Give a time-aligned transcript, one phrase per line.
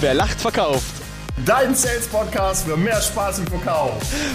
[0.00, 0.92] Wer lacht, verkauft.
[1.46, 3.94] Dein Sales Podcast für mehr Spaß im Verkauf.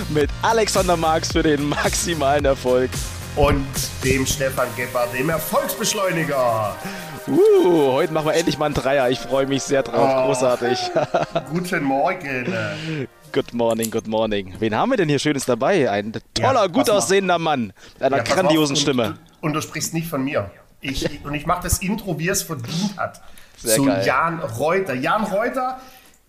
[0.09, 2.89] Mit Alexander Marx für den maximalen Erfolg.
[3.35, 3.67] Und
[4.03, 6.75] dem Stefan Gebhardt, dem Erfolgsbeschleuniger.
[7.27, 9.11] Uh, heute machen wir endlich mal einen Dreier.
[9.11, 10.09] Ich freue mich sehr drauf.
[10.11, 10.79] Oh, Großartig.
[11.51, 13.07] Guten Morgen.
[13.31, 14.55] Good morning, good morning.
[14.57, 15.91] Wen haben wir denn hier Schönes dabei?
[15.91, 19.19] Ein toller, ja, gut aussehender Mann mit einer ja, grandiosen und, Stimme.
[19.41, 20.49] Und du sprichst nicht von mir.
[20.81, 23.21] Ich, und ich mache das Intro, wie es verdient hat.
[23.63, 24.03] Sehr zu geil.
[24.05, 24.93] Jan Reuter.
[24.93, 25.79] Jan Reuter,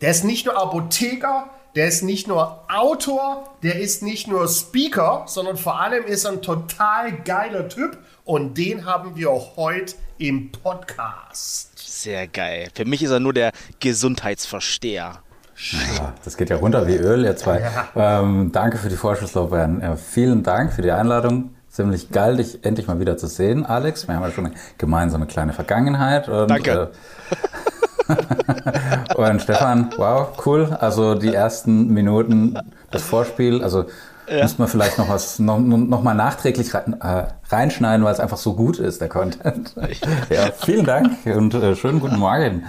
[0.00, 5.24] der ist nicht nur Apotheker, der ist nicht nur Autor, der ist nicht nur Speaker,
[5.26, 7.98] sondern vor allem ist er ein total geiler Typ.
[8.24, 11.70] Und den haben wir auch heute im Podcast.
[11.78, 12.68] Sehr geil.
[12.74, 15.22] Für mich ist er nur der Gesundheitsversteher.
[15.96, 17.60] Ja, das geht ja runter wie Öl, ihr zwei.
[17.60, 18.20] Ja.
[18.20, 19.80] Ähm, danke für die Vorschusslorbeeren.
[19.80, 21.54] Ja, vielen Dank für die Einladung.
[21.72, 24.06] Ziemlich geil, dich endlich mal wieder zu sehen, Alex.
[24.06, 26.28] Wir haben ja schon eine gemeinsame kleine Vergangenheit.
[26.28, 26.90] Und, danke.
[28.08, 30.76] Äh, und Stefan, wow, cool.
[30.78, 32.58] Also die ersten Minuten
[32.90, 33.86] das Vorspiel, also
[34.28, 34.42] ja.
[34.42, 38.54] Müsste man vielleicht noch was noch, noch mal nachträglich äh, reinschneiden, weil es einfach so
[38.54, 39.74] gut ist, der Content.
[40.30, 42.64] ja, vielen Dank und äh, schönen guten Morgen.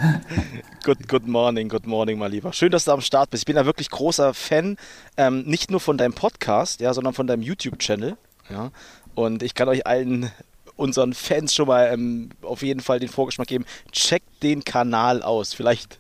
[0.84, 2.54] Good, good morning, good morning, mal lieber.
[2.54, 3.44] Schön, dass du am Start bist.
[3.44, 4.78] Ich bin ja wirklich großer Fan,
[5.16, 8.18] ähm, nicht nur von deinem Podcast, ja, sondern von deinem YouTube-Channel.
[8.50, 8.72] Ja.
[9.16, 10.32] Und ich kann euch allen
[10.76, 13.66] unseren Fans schon mal ähm, auf jeden Fall den Vorgeschmack geben.
[13.92, 15.54] Checkt den Kanal aus.
[15.54, 16.00] Vielleicht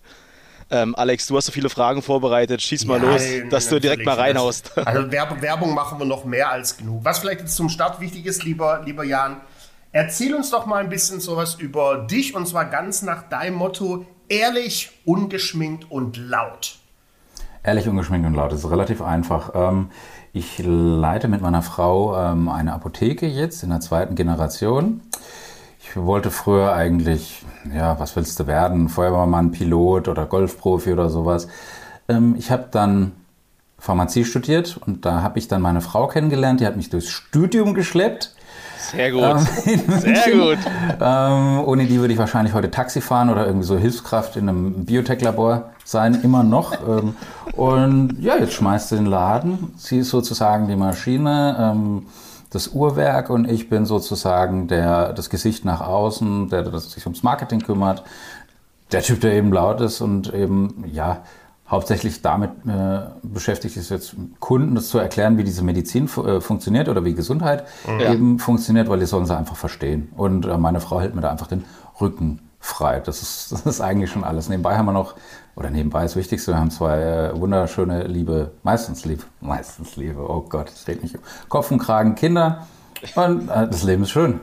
[0.73, 2.61] ähm, Alex, du hast so viele Fragen vorbereitet.
[2.61, 3.21] Schieß mal ja, los,
[3.51, 4.71] dass du direkt mal reinhaust.
[4.85, 7.05] Also Werbung machen wir noch mehr als genug.
[7.05, 9.41] Was vielleicht jetzt zum Start wichtig ist, lieber, lieber Jan,
[9.91, 14.05] erzähl uns doch mal ein bisschen sowas über dich und zwar ganz nach deinem Motto:
[14.29, 16.77] ehrlich, ungeschminkt und laut.
[17.63, 19.51] Ehrlich, ungeschminkt und laut, das ist relativ einfach.
[19.53, 19.89] Ähm,
[20.33, 25.01] ich leite mit meiner Frau ähm, eine Apotheke jetzt in der zweiten Generation.
[25.79, 28.89] Ich wollte früher eigentlich, ja, was willst du werden?
[28.89, 31.47] Feuerwehrmann, Pilot oder Golfprofi oder sowas.
[32.09, 33.11] Ähm, ich habe dann
[33.77, 36.61] Pharmazie studiert und da habe ich dann meine Frau kennengelernt.
[36.61, 38.35] Die hat mich durchs Studium geschleppt.
[38.91, 39.23] Sehr gut.
[39.23, 40.57] Ähm, Sehr gut.
[41.01, 44.85] Ähm, ohne die würde ich wahrscheinlich heute Taxi fahren oder irgendwie so Hilfskraft in einem
[44.85, 46.73] Biotech-Labor sein, immer noch.
[46.87, 47.15] ähm,
[47.55, 49.73] und ja, jetzt schmeißt sie den Laden.
[49.77, 51.55] Sie ist sozusagen die Maschine.
[51.59, 52.05] Ähm,
[52.53, 57.23] das Uhrwerk und ich bin sozusagen der, das Gesicht nach außen, der, der sich ums
[57.23, 58.03] Marketing kümmert.
[58.91, 61.23] Der Typ, der eben laut ist und eben, ja,
[61.73, 66.87] hauptsächlich damit äh, beschäftigt ist jetzt Kunden das zu erklären, wie diese Medizin äh, funktioniert
[66.87, 68.13] oder wie Gesundheit ja.
[68.13, 70.11] eben funktioniert, weil die sollen sie einfach verstehen.
[70.15, 71.65] Und äh, meine Frau hält mir da einfach den
[71.99, 72.99] Rücken frei.
[72.99, 74.49] Das ist, das ist eigentlich schon alles.
[74.49, 75.15] Nebenbei haben wir noch,
[75.55, 80.21] oder nebenbei ist das Wichtigste, wir haben zwei äh, wunderschöne, liebe, meistens liebe, meistens liebe,
[80.21, 81.17] oh Gott, es steht nicht
[81.49, 82.67] Kopf und Kragen Kinder.
[83.15, 84.41] Und äh, das Leben ist schön.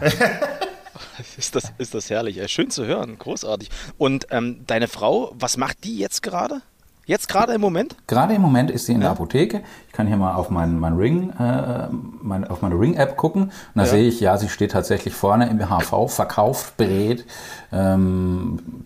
[1.36, 2.40] ist, das, ist das herrlich.
[2.50, 3.70] Schön zu hören, großartig.
[3.96, 6.62] Und ähm, deine Frau, was macht die jetzt gerade?
[7.08, 7.96] Jetzt gerade im Moment?
[8.06, 9.06] Gerade im Moment ist sie in ja.
[9.06, 9.62] der Apotheke.
[9.86, 13.52] Ich kann hier mal auf mein, mein Ring, äh, mein, auf meine Ring-App gucken und
[13.74, 13.88] da ja.
[13.88, 17.24] sehe ich, ja, sie steht tatsächlich vorne im HV, verkauft, berät.
[17.72, 18.84] Ähm,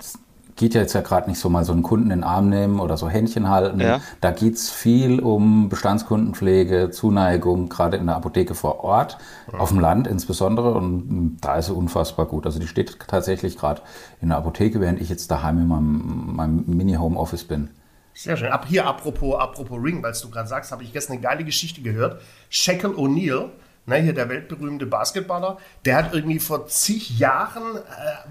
[0.56, 2.80] geht ja jetzt ja gerade nicht so mal so einen Kunden in den Arm nehmen
[2.80, 3.80] oder so Händchen halten.
[3.80, 4.00] Ja.
[4.20, 9.18] Da geht es viel um Bestandskundenpflege, Zuneigung, gerade in der Apotheke vor Ort,
[9.52, 9.58] ja.
[9.58, 10.74] auf dem Land insbesondere.
[10.74, 12.46] Und da ist sie unfassbar gut.
[12.46, 13.82] Also die steht tatsächlich gerade
[14.20, 17.70] in der Apotheke, während ich jetzt daheim in meinem, meinem Mini-Home-Office bin.
[18.14, 18.52] Sehr schön.
[18.52, 21.80] Ab hier, apropos, apropos Ring, weil du gerade sagst, habe ich gestern eine geile Geschichte
[21.80, 22.20] gehört.
[22.50, 23.48] Shaquille O'Neal,
[23.86, 27.80] ne, hier der weltberühmte Basketballer, der hat irgendwie vor zig Jahren, äh,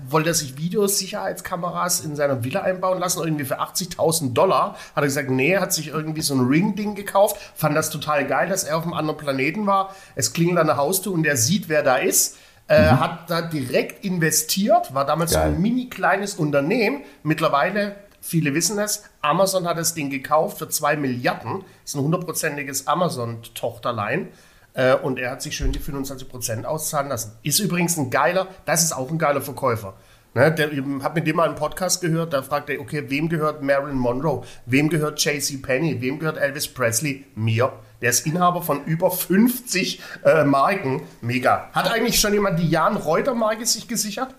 [0.09, 4.75] wollte er sich Videos, Sicherheitskameras in seiner Villa einbauen lassen, irgendwie für 80.000 Dollar.
[4.95, 8.49] Hat er gesagt, nee, hat sich irgendwie so ein Ring-Ding gekauft, fand das total geil,
[8.49, 9.95] dass er auf einem anderen Planeten war.
[10.15, 12.37] Es klingelt an der Haustür und der sieht, wer da ist.
[12.67, 12.99] Äh, mhm.
[12.99, 15.49] Hat da direkt investiert, war damals Geil.
[15.49, 17.03] so ein mini kleines Unternehmen.
[17.23, 19.03] Mittlerweile Viele wissen es.
[19.21, 21.61] Amazon hat das Ding gekauft für 2 Milliarden.
[21.81, 24.27] Das ist ein hundertprozentiges Amazon-Tochterlein.
[24.73, 27.33] Äh, und er hat sich schön die 25% auszahlen lassen.
[27.43, 29.93] Ist übrigens ein geiler, das ist auch ein geiler Verkäufer.
[30.33, 30.69] Ne, der
[31.03, 34.43] hat mit dem mal einen Podcast gehört, da fragt er, okay, wem gehört Marilyn Monroe?
[34.65, 35.57] Wem gehört J.C.
[35.57, 35.99] Penny?
[35.99, 37.25] Wem gehört Elvis Presley?
[37.35, 37.73] Mir.
[38.01, 41.01] Der ist Inhaber von über 50 äh, Marken.
[41.19, 41.69] Mega.
[41.73, 44.33] Hat eigentlich schon jemand die Jan Reuter Marke sich gesichert?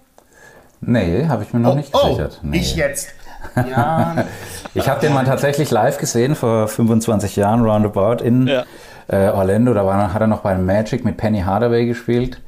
[0.80, 2.40] Nee, habe ich mir noch oh, nicht gesichert.
[2.42, 2.56] Oh, nee.
[2.60, 3.08] Ich jetzt.
[3.56, 4.24] Ja.
[4.72, 8.64] ich habe den mal tatsächlich live gesehen vor 25 Jahren roundabout in ja.
[9.12, 9.74] Äh, Orlando.
[9.74, 12.40] Da war, hat er noch bei Magic mit Penny Hardaway gespielt.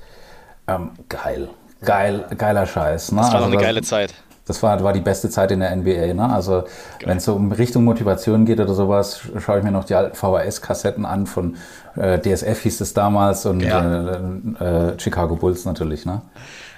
[0.66, 1.48] Ähm, geil.
[1.84, 3.12] Geil, geiler Scheiß.
[3.12, 3.20] Ne?
[3.20, 4.14] Das war also eine das, geile Zeit.
[4.46, 6.14] Das war, war die beste Zeit in der NBA.
[6.14, 6.30] Ne?
[6.30, 6.64] Also
[7.04, 10.16] wenn es so um Richtung Motivation geht oder sowas, schaue ich mir noch die alten
[10.16, 11.56] VHS-Kassetten an von
[11.96, 14.12] äh, DSF hieß es damals und ja.
[14.12, 16.04] äh, äh, Chicago Bulls natürlich.
[16.04, 16.22] Ne?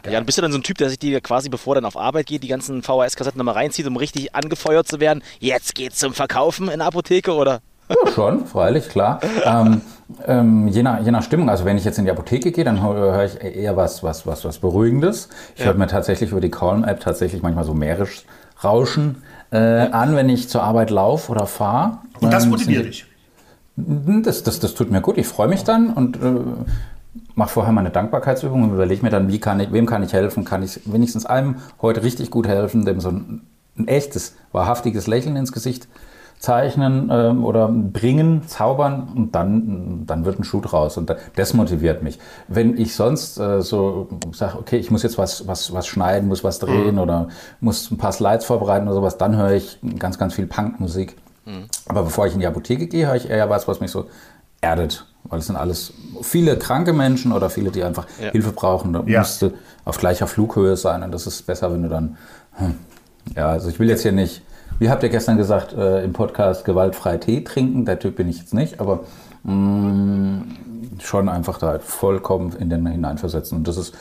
[0.08, 1.96] Ja, bist du dann so ein Typ, der sich die quasi, bevor er dann auf
[1.96, 5.22] Arbeit geht, die ganzen VHS-Kassetten nochmal reinzieht, um richtig angefeuert zu werden.
[5.40, 7.60] Jetzt geht's zum Verkaufen in der Apotheke, oder?
[7.88, 9.20] Ja, schon, freilich, klar.
[9.44, 9.80] ähm,
[10.26, 12.82] ähm, je, nach, je nach Stimmung, also wenn ich jetzt in die Apotheke gehe, dann
[12.82, 15.28] höre ich eher was, was, was, was Beruhigendes.
[15.54, 15.66] Ich ja.
[15.66, 20.62] höre mir tatsächlich über die Calm-App tatsächlich manchmal so Meeresrauschen äh, an, wenn ich zur
[20.62, 21.98] Arbeit laufe oder fahre.
[22.20, 23.06] Und das ähm, motiviert dich?
[23.76, 25.18] Das, das, das tut mir gut.
[25.18, 26.40] Ich freue mich dann und äh,
[27.34, 30.44] mache vorher meine Dankbarkeitsübung und überlege mir dann, wie kann ich, wem kann ich helfen?
[30.44, 33.42] Kann ich wenigstens einem heute richtig gut helfen, dem so ein,
[33.78, 35.88] ein echtes, wahrhaftiges Lächeln ins Gesicht
[36.38, 40.96] zeichnen ähm, oder bringen, zaubern und dann, dann wird ein Schuh draus.
[40.96, 42.18] Und das motiviert mich.
[42.48, 46.44] Wenn ich sonst äh, so sage, okay, ich muss jetzt was, was, was schneiden, muss
[46.44, 47.00] was drehen mhm.
[47.00, 47.28] oder
[47.60, 51.16] muss ein paar Slides vorbereiten oder sowas, dann höre ich ganz, ganz viel Punkmusik.
[51.46, 51.64] Mhm.
[51.88, 54.06] Aber bevor ich in die Apotheke gehe, höre ich eher was, was mich so
[54.60, 55.06] erdet.
[55.24, 55.92] Weil es sind alles
[56.22, 58.30] viele kranke Menschen oder viele, die einfach ja.
[58.30, 58.92] Hilfe brauchen.
[58.92, 59.20] Da ja.
[59.20, 59.52] musst du
[59.84, 62.16] auf gleicher Flughöhe sein und das ist besser, wenn du dann.
[62.52, 62.74] Hm,
[63.34, 64.42] ja, also ich will jetzt hier nicht
[64.78, 67.84] wie habt ihr gestern gesagt äh, im Podcast, gewaltfrei Tee trinken?
[67.84, 69.00] Der Typ bin ich jetzt nicht, aber
[69.44, 70.56] mh, mm,
[71.00, 73.58] schon einfach da vollkommen in den hineinversetzen.
[73.58, 73.94] Und das ist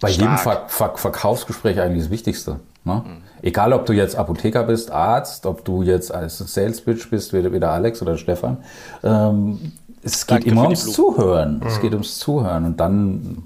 [0.00, 0.20] bei Stark.
[0.20, 2.60] jedem Ver Ver Verkaufsgespräch eigentlich das Wichtigste.
[2.84, 3.02] Ne?
[3.04, 3.22] Mhm.
[3.42, 7.52] Egal, ob du jetzt Apotheker bist, Arzt, ob du jetzt als Sales Pitch bist, wie,
[7.52, 8.58] wie der Alex oder Stefan.
[9.02, 9.72] Ähm,
[10.02, 11.58] es geht Danke immer ums Zuhören.
[11.58, 11.66] Mhm.
[11.66, 12.66] Es geht ums Zuhören.
[12.66, 13.44] Und dann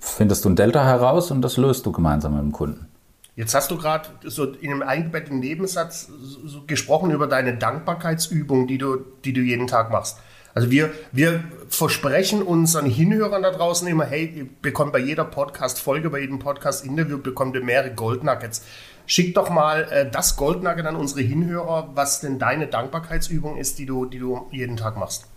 [0.00, 2.86] findest du ein Delta heraus und das löst du gemeinsam mit dem Kunden.
[3.34, 6.08] Jetzt hast du gerade so in einem eingebetteten Nebensatz
[6.44, 10.18] so gesprochen über deine Dankbarkeitsübung, die du, die du jeden Tag machst.
[10.54, 16.10] Also wir, wir versprechen unseren Hinhörern da draußen immer, hey, ihr bekommt bei jeder Podcast-Folge,
[16.10, 18.62] bei jedem Podcast-Interview, bekommt ihr mehrere Goldnuggets.
[19.06, 23.86] Schick doch mal äh, das Goldnugget an unsere Hinhörer, was denn deine Dankbarkeitsübung ist, die
[23.86, 25.31] du, die du jeden Tag machst.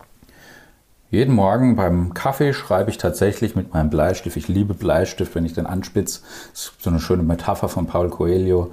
[1.15, 4.35] Jeden Morgen beim Kaffee schreibe ich tatsächlich mit meinem Bleistift.
[4.35, 6.19] Ich liebe Bleistift, wenn ich den anspitze.
[6.51, 8.71] Das ist so eine schöne Metapher von Paul Coelho.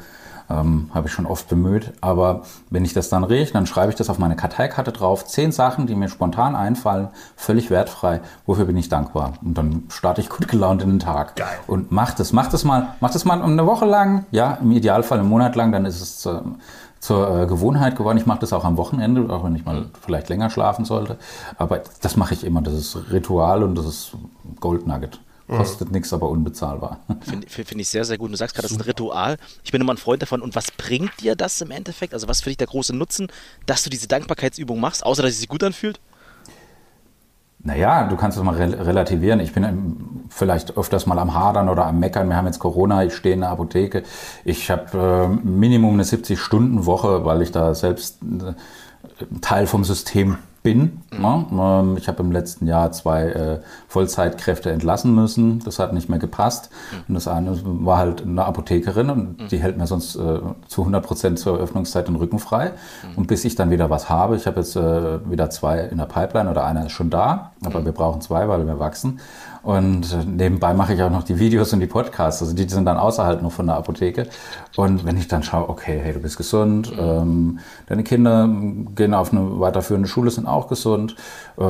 [0.50, 1.93] Ähm, Habe ich schon oft bemüht.
[2.00, 5.25] Aber wenn ich das dann rieche, dann schreibe ich das auf meine Karteikarte drauf.
[5.25, 8.21] Zehn Sachen, die mir spontan einfallen, völlig wertfrei.
[8.44, 9.35] Wofür bin ich dankbar?
[9.44, 11.37] Und dann starte ich gut gelaunt in den Tag.
[11.37, 11.47] Geil.
[11.69, 15.21] Und mach das, mach das mal, mach das mal eine Woche lang, ja, im Idealfall
[15.21, 16.41] einen Monat lang, dann ist es äh,
[17.03, 18.17] zur äh, Gewohnheit geworden.
[18.17, 21.19] Ich mache das auch am Wochenende, auch wenn ich mal vielleicht länger schlafen sollte.
[21.59, 22.63] Aber das mache ich immer.
[22.63, 24.13] Das ist Ritual und das ist
[24.61, 25.21] Gold Nugget.
[25.49, 25.95] Kostet mhm.
[25.95, 27.01] nichts, aber unbezahlbar.
[27.21, 28.31] Finde find ich sehr, sehr gut.
[28.31, 29.37] Du sagst gerade, das ist ein Ritual.
[29.65, 30.41] Ich bin immer ein Freund davon.
[30.41, 32.15] Und was bringt dir das im Endeffekt?
[32.15, 33.27] Also was für dich der große Nutzen,
[33.67, 35.99] dass du diese Dankbarkeitsübung machst, außer dass sie sich gut anfühlt?
[37.64, 39.38] Naja, du kannst es mal relativieren.
[39.38, 42.29] Ich bin vielleicht öfters mal am Hadern oder am Meckern.
[42.29, 44.03] Wir haben jetzt Corona, ich stehe in der Apotheke.
[44.44, 48.55] Ich habe äh, Minimum eine 70-Stunden-Woche, weil ich da selbst äh,
[49.41, 51.03] Teil vom System bin.
[51.11, 51.97] Ne?
[51.99, 55.59] Ich habe im letzten Jahr zwei äh, Vollzeitkräfte entlassen müssen.
[55.61, 56.70] Das hat nicht mehr gepasst.
[57.09, 59.49] Und das eine war halt eine Apothekerin und mhm.
[59.49, 62.70] die hält mir sonst äh, zu 100 Prozent zur Öffnungszeit den Rücken frei.
[63.03, 63.19] Mhm.
[63.19, 66.06] Und bis ich dann wieder was habe, ich habe jetzt äh, wieder zwei in der
[66.06, 67.85] Pipeline oder einer ist schon da, aber mhm.
[67.87, 69.20] wir brauchen zwei, weil wir wachsen.
[69.62, 72.43] Und äh, nebenbei mache ich auch noch die Videos und die Podcasts.
[72.43, 74.26] Also die sind dann außerhalb noch von der Apotheke.
[74.76, 76.99] Und wenn ich dann schaue, okay, hey, du bist gesund, mhm.
[76.99, 78.49] ähm, deine Kinder
[78.94, 81.14] gehen auf eine weiterführende Schule, sind auch gesund,
[81.59, 81.64] äh,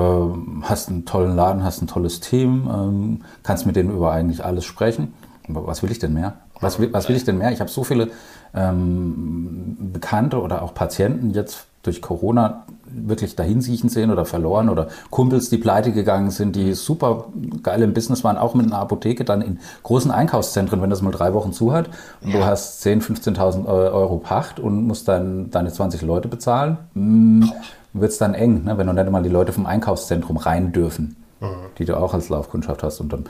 [0.62, 4.64] hast einen tollen Laden, hast ein tolles Team, ähm, kannst mit denen über eigentlich alles
[4.64, 5.12] sprechen.
[5.48, 6.34] Aber was will ich denn mehr?
[6.60, 7.52] Was will, was will ich denn mehr?
[7.52, 8.10] Ich habe so viele
[8.54, 12.64] ähm, Bekannte oder auch Patienten jetzt durch Corona
[12.94, 17.27] wirklich dahinsiechen sehen oder verloren oder Kumpels, die pleite gegangen sind, die super
[17.63, 21.11] geil im Business waren, auch mit einer Apotheke, dann in großen Einkaufszentren, wenn das mal
[21.11, 21.91] drei Wochen zu hat
[22.22, 22.39] und ja.
[22.39, 27.44] du hast 10.000, 15.000 Euro Pacht und musst dann deine 20 Leute bezahlen, mm,
[27.93, 31.17] wird es dann eng, ne, wenn du nicht mal die Leute vom Einkaufszentrum rein dürfen,
[31.41, 31.46] mhm.
[31.79, 33.25] die du auch als Laufkundschaft hast und dann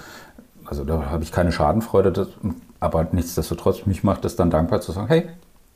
[0.64, 2.28] also da habe ich keine Schadenfreude, das,
[2.81, 5.28] aber nichtsdestotrotz, mich macht es dann dankbar zu sagen, hey,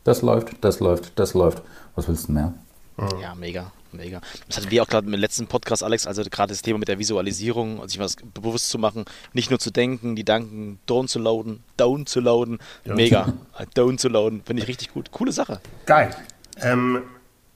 [0.05, 1.63] das läuft, das läuft, das läuft.
[1.95, 2.55] Was willst du mehr?
[2.97, 3.21] Mhm.
[3.21, 4.21] Ja, mega, mega.
[4.47, 6.99] Das hatten wir auch gerade im letzten Podcast, Alex, also gerade das Thema mit der
[6.99, 11.19] Visualisierung und sich was bewusst zu machen, nicht nur zu denken, die Danken down zu
[11.19, 13.33] lauten, down zu lauten, mega,
[13.75, 15.11] down zu lauten, finde ich richtig gut.
[15.11, 15.61] Coole Sache.
[15.87, 16.15] Geil.
[16.61, 17.03] Ähm,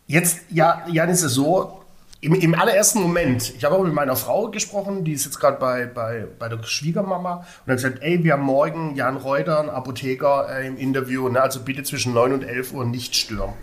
[0.07, 1.81] jetzt, ja, Jan, ist es so,
[2.23, 5.59] im, im allerersten Moment, ich habe auch mit meiner Frau gesprochen, die ist jetzt gerade
[5.59, 9.71] bei, bei, bei der Schwiegermama und hat gesagt, ey, wir haben morgen Jan Reuter, ein
[9.71, 13.55] Apotheker, äh, im Interview, ne, also bitte zwischen 9 und 11 Uhr nicht stören.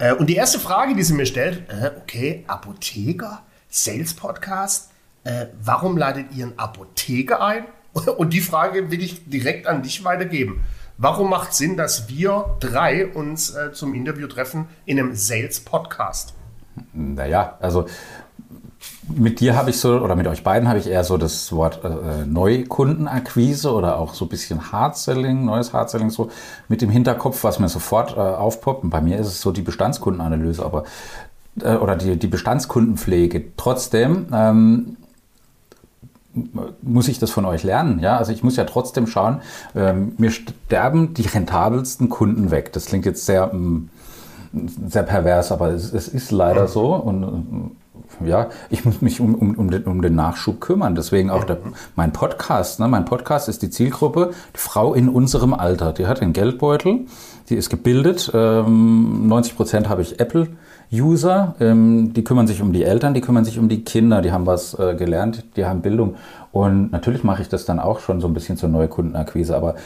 [0.00, 4.90] Äh, und die erste Frage, die sie mir stellt, äh, okay, Apotheker, Sales Podcast,
[5.24, 7.66] äh, warum ladet ihr einen Apotheker ein?
[8.16, 10.64] Und die Frage will ich direkt an dich weitergeben.
[10.96, 16.34] Warum macht Sinn, dass wir drei uns zum Interview treffen in einem Sales Podcast?
[16.92, 17.86] Naja, also
[19.08, 21.80] mit dir habe ich so, oder mit euch beiden habe ich eher so das Wort
[21.84, 26.30] äh, Neukundenakquise oder auch so ein bisschen Hardselling, neues Hardselling so
[26.68, 28.84] mit dem Hinterkopf, was mir sofort äh, aufpoppt.
[28.84, 30.84] Und bei mir ist es so die Bestandskundenanalyse, aber
[31.60, 33.56] äh, oder die, die Bestandskundenpflege.
[33.56, 34.96] Trotzdem ähm,
[36.82, 37.98] muss ich das von euch lernen.
[38.00, 39.42] Ja, also ich muss ja trotzdem schauen,
[39.74, 42.72] ähm, mir sterben die rentabelsten Kunden weg.
[42.72, 43.90] Das klingt jetzt sehr, mm,
[44.86, 47.76] sehr pervers, aber es, es ist leider so und
[48.24, 50.94] ja, ich muss mich um, um, um, den, um den Nachschub kümmern.
[50.94, 51.58] Deswegen auch der,
[51.96, 52.80] mein Podcast.
[52.80, 52.88] Ne?
[52.88, 55.92] Mein Podcast ist die Zielgruppe, die Frau in unserem Alter.
[55.92, 57.06] Die hat einen Geldbeutel,
[57.48, 58.30] die ist gebildet.
[58.34, 60.48] Ähm, 90 Prozent habe ich Apple.
[60.92, 64.32] User, ähm, die kümmern sich um die Eltern, die kümmern sich um die Kinder, die
[64.32, 66.16] haben was äh, gelernt, die haben Bildung.
[66.50, 69.76] Und natürlich mache ich das dann auch schon so ein bisschen zur Neukundenakquise, aber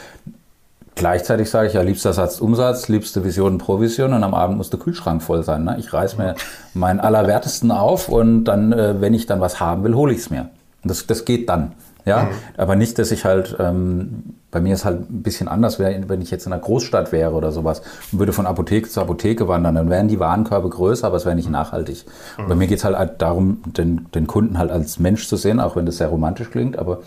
[0.95, 4.79] gleichzeitig sage ich ja, liebster Satz Umsatz, liebste Vision Provision und am Abend muss der
[4.79, 5.63] Kühlschrank voll sein.
[5.63, 5.75] Ne?
[5.79, 6.35] Ich reiß mir
[6.73, 10.29] meinen Allerwertesten auf und dann, äh, wenn ich dann was haben will, hole ich es
[10.29, 10.49] mir.
[10.83, 11.73] Und das, das geht dann.
[12.05, 12.27] Ja, mhm.
[12.57, 16.29] aber nicht, dass ich halt, ähm, bei mir ist halt ein bisschen anders, wenn ich
[16.29, 19.89] jetzt in einer Großstadt wäre oder sowas und würde von Apotheke zu Apotheke wandern, dann
[19.89, 22.05] wären die Warenkörbe größer, aber es wäre nicht nachhaltig.
[22.37, 22.47] Mhm.
[22.47, 25.75] Bei mir geht es halt darum, den, den Kunden halt als Mensch zu sehen, auch
[25.75, 26.99] wenn das sehr romantisch klingt, aber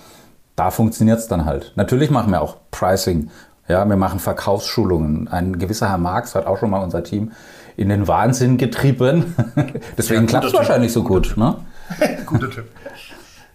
[0.57, 1.73] da funktioniert es dann halt.
[1.77, 3.31] Natürlich machen wir auch Pricing,
[3.69, 5.29] ja, wir machen Verkaufsschulungen.
[5.29, 7.33] Ein gewisser Herr Marx hat auch schon mal unser Team
[7.77, 9.35] in den Wahnsinn getrieben.
[9.99, 11.35] Deswegen ja, klappt es wahrscheinlich so gut.
[11.37, 11.57] Ne?
[12.27, 12.65] Guter Tipp.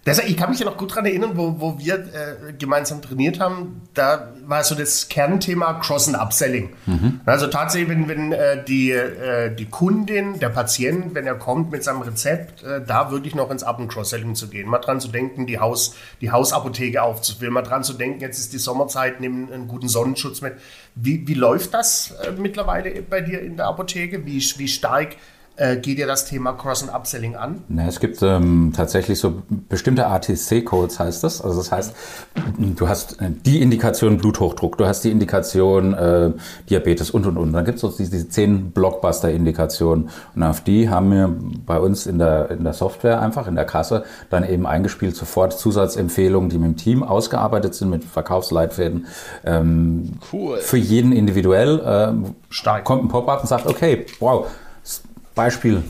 [0.06, 3.40] Deshalb, ich kann mich ja noch gut daran erinnern, wo, wo wir äh, gemeinsam trainiert
[3.40, 6.74] haben, da war so das Kernthema Cross- and Upselling.
[6.84, 7.20] Mhm.
[7.24, 11.84] Also tatsächlich, wenn, wenn äh, die, äh, die Kundin, der Patient, wenn er kommt mit
[11.84, 14.68] seinem Rezept, äh, da wirklich noch ins Up- und Cross-Selling zu gehen.
[14.68, 18.52] Mal dran zu denken, die, Haus, die Hausapotheke aufzufüllen, mal dran zu denken, jetzt ist
[18.52, 20.54] die Sommerzeit, nimm einen guten Sonnenschutz mit.
[20.94, 24.26] Wie, wie läuft das äh, mittlerweile bei dir in der Apotheke?
[24.26, 25.16] Wie, wie stark
[25.56, 27.62] äh, geht dir das Thema Cross- und Upselling an?
[27.68, 31.40] Na, es gibt ähm, tatsächlich so bestimmte ATC-Codes, heißt das.
[31.40, 31.94] Also das heißt,
[32.58, 36.32] du hast äh, die Indikation Bluthochdruck, du hast die Indikation äh,
[36.68, 37.52] Diabetes und, und, und.
[37.52, 40.10] Dann gibt es so diese, diese zehn Blockbuster-Indikationen.
[40.34, 41.32] Und auf die haben wir
[41.64, 45.56] bei uns in der, in der Software einfach, in der Kasse, dann eben eingespielt sofort
[45.58, 49.06] Zusatzempfehlungen, die mit dem Team ausgearbeitet sind, mit Verkaufsleitfäden.
[49.44, 50.58] Ähm, cool.
[50.58, 52.84] Für jeden individuell äh, Stark.
[52.84, 54.46] kommt ein Pop-up und sagt, okay, wow,
[55.34, 55.82] Beispiel,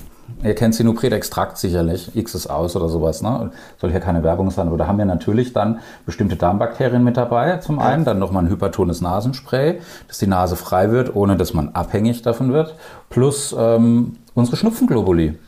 [0.43, 3.51] ihr kennt Sinupret-Extrakt sicherlich, X ist aus oder sowas, ne?
[3.79, 7.59] Soll hier keine Werbung sein, aber da haben wir natürlich dann bestimmte Darmbakterien mit dabei,
[7.59, 11.71] zum einen, dann nochmal ein hypertones Nasenspray, dass die Nase frei wird, ohne dass man
[11.71, 12.75] abhängig davon wird,
[13.11, 15.39] plus ähm, unsere Schnupfenglobuli.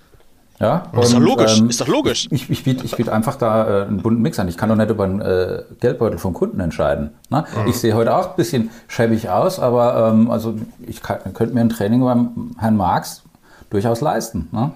[0.59, 1.61] Ja, und, ist doch logisch.
[1.61, 2.29] Ähm, ist doch logisch.
[2.31, 4.49] Ich, ich biete ich biet einfach da äh, einen bunten Mix an.
[4.49, 7.11] Ich kann doch nicht über einen äh, Geldbeutel vom Kunden entscheiden.
[7.29, 7.45] Ne?
[7.65, 7.69] Mhm.
[7.69, 10.55] Ich sehe heute auch ein bisschen schäbig aus, aber ähm, also
[10.87, 13.23] ich kann, könnte mir ein Training beim Herrn Marx
[13.71, 14.49] durchaus leisten.
[14.53, 14.73] Ne?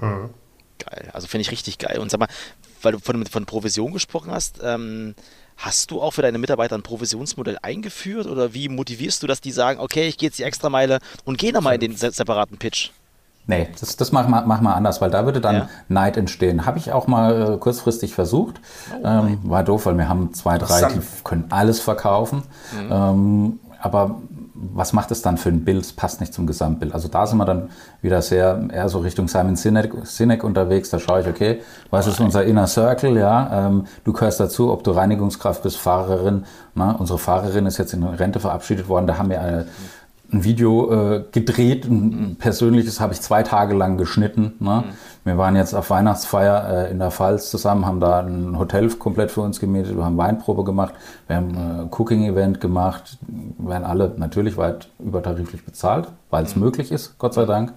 [0.00, 0.30] Mhm.
[0.78, 1.98] Geil, also finde ich richtig geil.
[1.98, 2.28] Und sag mal,
[2.82, 5.14] weil du von, von Provision gesprochen hast, ähm,
[5.56, 9.52] hast du auch für deine Mitarbeiter ein Provisionsmodell eingeführt oder wie motivierst du, dass die
[9.52, 12.90] sagen, okay, ich gehe jetzt die extra Meile und gehe nochmal in den separaten Pitch?
[13.46, 15.68] Nee, das, das mach, mal, mach mal anders, weil da würde dann ja.
[15.88, 16.66] Neid entstehen.
[16.66, 18.60] Habe ich auch mal äh, kurzfristig versucht.
[18.92, 22.44] Oh, ähm, war doof, weil wir haben zwei, drei, die können alles verkaufen.
[22.72, 22.92] Mhm.
[22.92, 24.20] Ähm, aber
[24.62, 25.84] was macht es dann für ein Bild?
[25.84, 26.92] Es passt nicht zum Gesamtbild.
[26.92, 27.70] Also da sind wir dann
[28.02, 30.90] wieder sehr eher so Richtung Simon Sinek, Sinek unterwegs.
[30.90, 33.16] Da schaue ich, okay, was ist unser Inner Circle?
[33.16, 36.44] Ja, ähm, du gehörst dazu, ob du Reinigungskraft bist, Fahrerin.
[36.74, 39.06] Na, unsere Fahrerin ist jetzt in Rente verabschiedet worden.
[39.06, 39.66] Da haben wir eine,
[40.32, 44.54] ein Video äh, gedreht, ein persönliches habe ich zwei Tage lang geschnitten.
[44.60, 44.84] Ne?
[44.86, 44.92] Mhm.
[45.24, 49.30] Wir waren jetzt auf Weihnachtsfeier äh, in der Pfalz zusammen, haben da ein Hotel komplett
[49.30, 50.94] für uns gemietet, wir haben Weinprobe gemacht,
[51.26, 53.18] wir haben ein äh, Cooking-Event gemacht,
[53.58, 56.62] werden alle natürlich weit übertariflich bezahlt, weil es mhm.
[56.62, 57.74] möglich ist, Gott sei Dank.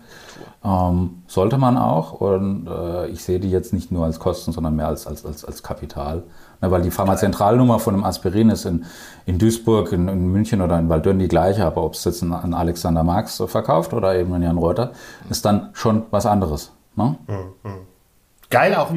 [0.63, 4.77] Ähm, sollte man auch und äh, ich sehe die jetzt nicht nur als Kosten, sondern
[4.77, 6.23] mehr als, als, als, als Kapital.
[6.61, 8.85] Ne, weil die Pharmazentralnummer von einem Aspirin ist in,
[9.25, 12.53] in Duisburg, in, in München oder in Waldürn die gleiche, aber ob es jetzt ein
[12.53, 14.93] Alexander Marx verkauft oder eben ein Jan Reuter,
[15.29, 16.71] ist dann schon was anderes.
[16.95, 17.17] Ne?
[17.27, 17.87] Mhm.
[18.53, 18.93] Geil, auch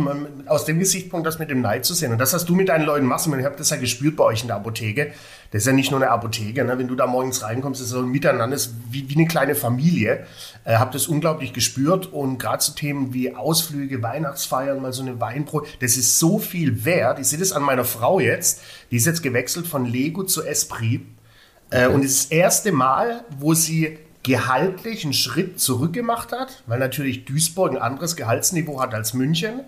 [0.48, 2.12] aus dem Gesichtspunkt das mit dem Neid zu sehen.
[2.12, 4.42] Und das, was du mit deinen Leuten machst, ich habe das ja gespürt bei euch
[4.42, 5.12] in der Apotheke.
[5.50, 6.62] Das ist ja nicht nur eine Apotheke.
[6.62, 6.76] Ne?
[6.76, 10.26] Wenn du da morgens reinkommst, ist so ein Miteinander, ist wie, wie eine kleine Familie.
[10.66, 12.12] Äh, habe das unglaublich gespürt.
[12.12, 16.84] Und gerade zu Themen wie Ausflüge, Weihnachtsfeiern, mal so eine Weinbrot, das ist so viel
[16.84, 17.18] wert.
[17.18, 18.60] Ich sehe das an meiner Frau jetzt.
[18.90, 21.00] Die ist jetzt gewechselt von Lego zu Esprit.
[21.70, 21.94] Äh, okay.
[21.94, 26.80] Und das, ist das erste Mal, wo sie gehaltlich einen Schritt zurück gemacht hat, weil
[26.80, 29.60] natürlich Duisburg ein anderes Gehaltsniveau hat als München.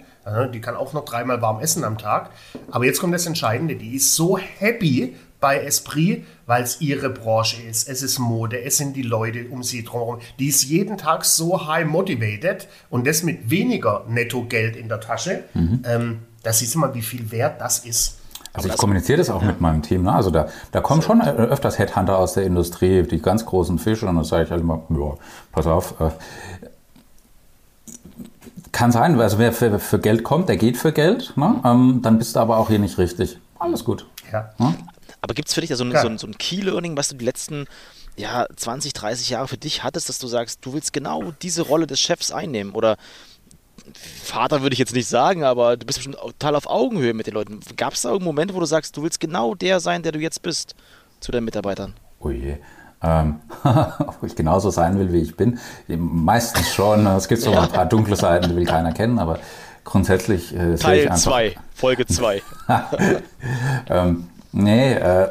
[0.52, 2.30] Die kann auch noch dreimal warm essen am Tag.
[2.72, 3.76] Aber jetzt kommt das Entscheidende.
[3.76, 7.88] Die ist so happy bei Esprit, weil es ihre Branche ist.
[7.88, 10.18] Es ist Mode, es sind die Leute um sie drumherum.
[10.40, 15.44] Die ist jeden Tag so high motivated und das mit weniger Netto-Geld in der Tasche.
[15.54, 15.82] Mhm.
[15.86, 18.17] Ähm, da siehst du mal, wie viel wert das ist.
[18.58, 19.48] Also ich kommuniziere das auch ja.
[19.48, 20.02] mit meinem Team.
[20.02, 20.12] Ne?
[20.12, 24.06] Also da, da kommen schon öfters Headhunter aus der Industrie, die ganz großen Fische.
[24.06, 25.14] Und dann sage ich halt immer, ja,
[25.52, 26.00] pass auf.
[26.00, 26.10] Äh,
[28.72, 31.32] kann sein, also wer für, für, Geld kommt, der geht für Geld.
[31.36, 31.60] Ne?
[31.64, 33.38] Ähm, dann bist du aber auch hier nicht richtig.
[33.58, 34.06] Alles gut.
[34.32, 34.50] Ja.
[34.58, 34.74] Ne?
[35.20, 37.16] Aber gibt es für dich da so, ein, so, ein, so ein Key-Learning, was du
[37.16, 37.66] die letzten
[38.16, 41.86] ja, 20, 30 Jahre für dich hattest, dass du sagst, du willst genau diese Rolle
[41.86, 42.72] des Chefs einnehmen?
[42.72, 42.96] Oder
[44.22, 47.34] Vater würde ich jetzt nicht sagen, aber du bist schon total auf Augenhöhe mit den
[47.34, 47.60] Leuten.
[47.76, 50.18] Gab es da irgendeinen Moment, wo du sagst, du willst genau der sein, der du
[50.18, 50.74] jetzt bist
[51.20, 51.94] zu deinen Mitarbeitern?
[52.20, 52.56] Oh je.
[53.02, 55.58] Ähm, ob ich genauso sein will, wie ich bin.
[55.86, 57.06] Meistens schon.
[57.06, 57.62] Es gibt so ja.
[57.62, 59.38] ein paar dunkle Seiten, die will keiner kennen, aber
[59.84, 62.42] grundsätzlich äh, Teil 2, Folge 2.
[63.88, 65.28] ähm, nee, äh,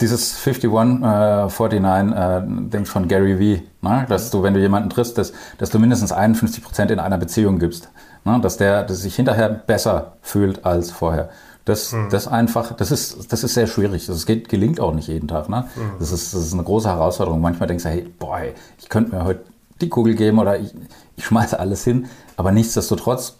[0.00, 4.06] dieses 51, äh, 49 äh, Ding von Gary Vee, ne?
[4.08, 7.58] dass du, wenn du jemanden triffst, dass, dass du mindestens 51 Prozent in einer Beziehung
[7.58, 7.90] gibst.
[8.24, 8.38] Ne?
[8.40, 11.30] Dass der dass sich hinterher besser fühlt als vorher.
[11.64, 12.08] Das, mhm.
[12.10, 14.06] das einfach, das ist, das ist sehr schwierig.
[14.06, 15.48] Das geht, gelingt auch nicht jeden Tag.
[15.48, 15.66] Ne?
[15.76, 15.98] Mhm.
[15.98, 17.40] Das, ist, das ist eine große Herausforderung.
[17.40, 18.40] Manchmal denkst du, hey, boah,
[18.78, 19.44] ich könnte mir heute
[19.80, 20.74] die Kugel geben oder ich,
[21.16, 22.06] ich schmeiße alles hin.
[22.36, 23.38] Aber nichtsdestotrotz,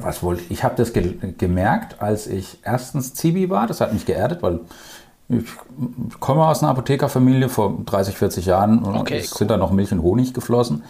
[0.00, 3.66] was wohl, ich habe das ge gemerkt, als ich erstens Zibi war.
[3.66, 4.60] Das hat mich geerdet, weil
[5.28, 5.44] ich
[6.20, 9.38] komme aus einer Apothekerfamilie vor 30, 40 Jahren und okay, es cool.
[9.38, 10.84] sind da noch Milch und Honig geflossen.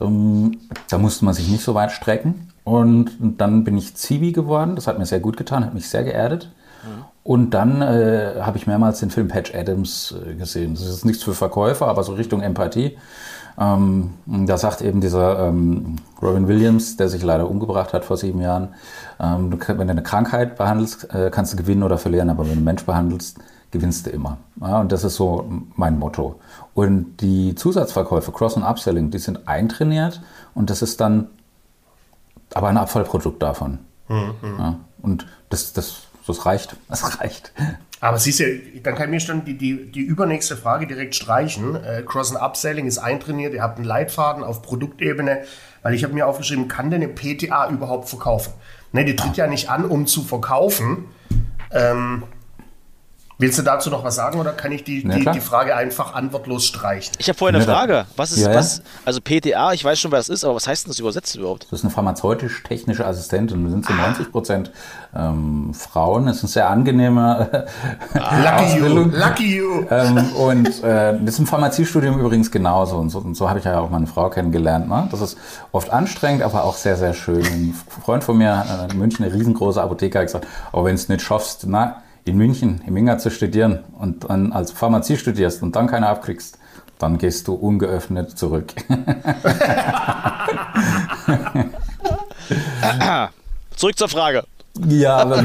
[0.00, 0.58] Ähm,
[0.88, 2.48] da musste man sich nicht so weit strecken.
[2.64, 4.76] Und dann bin ich Zivi geworden.
[4.76, 6.50] Das hat mir sehr gut getan, hat mich sehr geerdet.
[6.84, 7.04] Mhm.
[7.24, 10.74] Und dann äh, habe ich mehrmals den Film Patch Adams äh, gesehen.
[10.74, 12.96] Das ist nichts für Verkäufer, aber so Richtung Empathie.
[13.58, 18.40] Ähm, da sagt eben dieser ähm, Robin Williams, der sich leider umgebracht hat vor sieben
[18.40, 18.68] Jahren,
[19.20, 22.56] ähm, wenn du eine Krankheit behandelst, äh, kannst du gewinnen oder verlieren, aber wenn du
[22.56, 23.38] einen Mensch behandelst,
[23.72, 24.38] gewinnst du immer.
[24.60, 26.38] Ja, und das ist so mein Motto.
[26.74, 30.22] Und die Zusatzverkäufe, Cross- und Upselling, die sind eintrainiert
[30.54, 31.28] und das ist dann
[32.54, 33.78] aber ein Abfallprodukt davon.
[34.08, 34.34] Mhm.
[34.58, 36.76] Ja, und das, das, das reicht.
[36.88, 37.52] Das reicht.
[38.00, 38.44] Aber siehst du,
[38.82, 41.76] dann kann ich mir schon die, die, die übernächste Frage direkt streichen.
[41.76, 45.44] Äh, Cross- und Upselling ist eintrainiert, ihr habt einen Leitfaden auf Produktebene,
[45.82, 48.52] weil ich habe mir aufgeschrieben, kann denn eine PTA überhaupt verkaufen?
[48.90, 51.06] Ne, die tritt ja nicht an, um zu verkaufen.
[51.70, 52.24] Ähm,
[53.38, 56.64] Willst du dazu noch was sagen oder kann ich die, die, die, Frage einfach antwortlos
[56.64, 57.12] streichen?
[57.18, 58.06] Ich habe vorher eine Frage.
[58.16, 60.84] Was ist, ja, was, also PTA, ich weiß schon, was das ist, aber was heißt
[60.84, 61.66] denn das übersetzt überhaupt?
[61.70, 63.64] Das ist eine pharmazeutisch-technische Assistentin.
[63.64, 64.70] Wir sind zu 90 Prozent
[65.16, 66.26] ähm, Frauen.
[66.26, 67.66] Das ist eine sehr angenehme
[68.14, 69.12] ah, Lucky Ausbildung.
[69.12, 69.18] You.
[69.18, 69.86] Lucky you.
[69.90, 72.96] Ähm, und äh, das ist im Pharmaziestudium übrigens genauso.
[72.96, 74.88] Und so, und so habe ich ja auch meine Frau kennengelernt.
[74.88, 75.08] Ne?
[75.10, 75.38] Das ist
[75.72, 77.44] oft anstrengend, aber auch sehr, sehr schön.
[77.44, 81.08] Ein Freund von mir äh, in München, eine riesengroße Apotheker, hat gesagt, oh, wenn es
[81.08, 85.76] nicht schaffst, na, in München, im Inga zu studieren und dann als Pharmazie studierst und
[85.76, 86.58] dann keine abkriegst,
[86.98, 88.72] dann gehst du ungeöffnet zurück.
[93.76, 94.44] zurück zur Frage.
[94.88, 95.44] Ja, aber,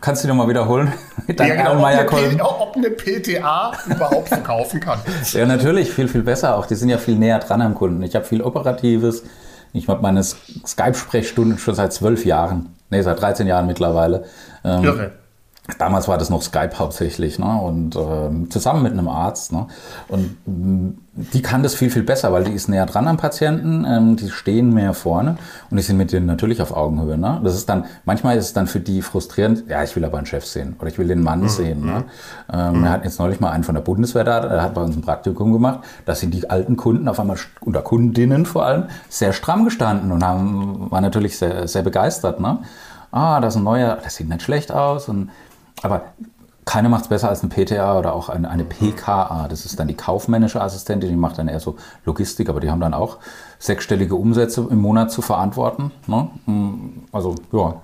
[0.00, 0.92] kannst du nochmal wiederholen?
[1.28, 4.98] Dein ja, genau, ob, eine ob eine PTA überhaupt verkaufen kann.
[5.32, 6.66] Ja, natürlich, viel, viel besser auch.
[6.66, 8.02] Die sind ja viel näher dran am Kunden.
[8.02, 9.22] Ich habe viel Operatives.
[9.72, 12.74] Ich habe meine Skype-Sprechstunden schon seit zwölf Jahren.
[12.90, 14.24] Nee, seit 13 Jahren mittlerweile.
[14.64, 15.12] Ähm, Irre.
[15.78, 17.60] Damals war das noch Skype hauptsächlich, ne?
[17.60, 19.66] Und äh, zusammen mit einem Arzt, ne?
[20.08, 23.84] Und mm, die kann das viel, viel besser, weil die ist näher dran am Patienten,
[23.88, 25.38] ähm, die stehen mehr vorne
[25.70, 27.16] und die sind mit denen natürlich auf Augenhöhe.
[27.16, 27.40] Ne?
[27.42, 30.26] Das ist dann, manchmal ist es dann für die frustrierend, ja, ich will aber einen
[30.26, 31.48] Chef sehen oder ich will den Mann mhm.
[31.48, 31.86] sehen.
[31.86, 32.04] Ne?
[32.52, 32.82] Ähm, mhm.
[32.82, 35.02] Wir hatten jetzt neulich mal einen von der Bundeswehr da, der hat bei uns ein
[35.02, 39.64] Praktikum gemacht, da sind die alten Kunden auf einmal, oder Kundinnen vor allem, sehr stramm
[39.64, 42.40] gestanden und haben, waren natürlich sehr, sehr begeistert.
[42.40, 42.58] Ne?
[43.10, 45.30] Ah, das ist ein neuer, das sieht nicht schlecht aus und
[45.82, 46.02] aber
[46.64, 49.46] keiner macht es besser als ein PTA oder auch eine, eine, PKA.
[49.48, 52.80] Das ist dann die kaufmännische Assistentin, die macht dann eher so Logistik, aber die haben
[52.80, 53.18] dann auch
[53.60, 55.92] sechsstellige Umsätze im Monat zu verantworten.
[56.08, 56.28] Ne?
[57.12, 57.80] Also ja,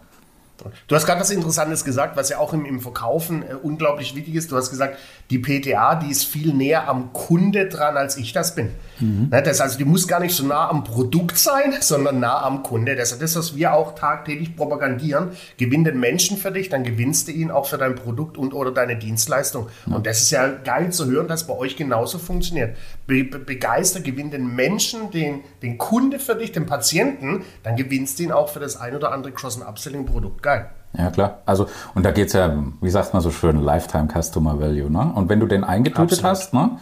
[0.86, 4.34] Du hast gerade was Interessantes gesagt, was ja auch im, im Verkaufen äh, unglaublich wichtig
[4.34, 4.50] ist.
[4.52, 4.98] Du hast gesagt,
[5.30, 8.70] die PTA, die ist viel näher am Kunde dran, als ich das bin.
[9.00, 9.28] Mhm.
[9.30, 12.62] Ne, das, also die muss gar nicht so nah am Produkt sein, sondern nah am
[12.62, 12.96] Kunde.
[12.96, 15.30] Das ist das, was wir auch tagtäglich propagandieren.
[15.56, 18.70] Gewinn den Menschen für dich, dann gewinnst du ihn auch für dein Produkt und oder
[18.70, 19.68] deine Dienstleistung.
[19.86, 19.94] Mhm.
[19.94, 22.76] Und das ist ja geil zu hören, dass bei euch genauso funktioniert.
[23.06, 28.18] Be be begeister, gewinn den Menschen, den, den Kunde für dich, den Patienten, dann gewinnst
[28.18, 30.42] du ihn auch für das ein oder andere Cross- and Upselling-Produkt.
[30.42, 30.70] Geil.
[30.96, 31.38] Ja, klar.
[31.46, 34.90] Also, und da geht es ja, wie sagt man so schön, Lifetime Customer Value.
[34.90, 35.10] Ne?
[35.14, 36.24] Und wenn du den eingetütet Absolut.
[36.30, 36.72] hast, ne?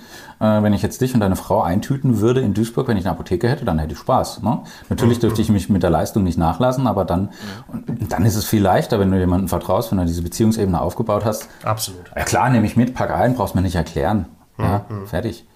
[0.41, 3.13] Äh, wenn ich jetzt dich und deine Frau eintüten würde in Duisburg, wenn ich eine
[3.13, 4.43] Apotheke hätte, dann hätte ich Spaß.
[4.43, 4.63] Ne?
[4.89, 5.21] Natürlich Mhm.
[5.23, 7.31] dürfte ich mich mit der Leistung nicht nachlassen, aber dann,
[7.69, 11.25] und dann ist es viel leichter, wenn du jemandem vertraust, wenn du diese Beziehungsebene aufgebaut
[11.25, 11.49] hast.
[11.63, 12.11] Absolut.
[12.17, 14.27] Ja klar, nehme ich mit, pack ein, brauchst mir nicht erklären.
[14.59, 15.07] Ja, Mhm.
[15.07, 15.47] fertig.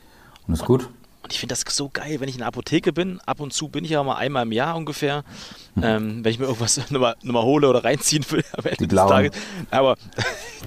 [0.47, 0.89] Und ist gut.
[1.23, 3.19] Und ich finde das so geil, wenn ich in der Apotheke bin.
[3.25, 5.25] Ab und zu bin ich ja mal einmal im Jahr ungefähr.
[5.81, 8.87] Ähm, wenn ich mir irgendwas nochmal noch mal hole oder reinziehen will am Ende Die
[8.89, 9.09] des blauen.
[9.09, 9.31] Tages.
[9.71, 9.97] Aber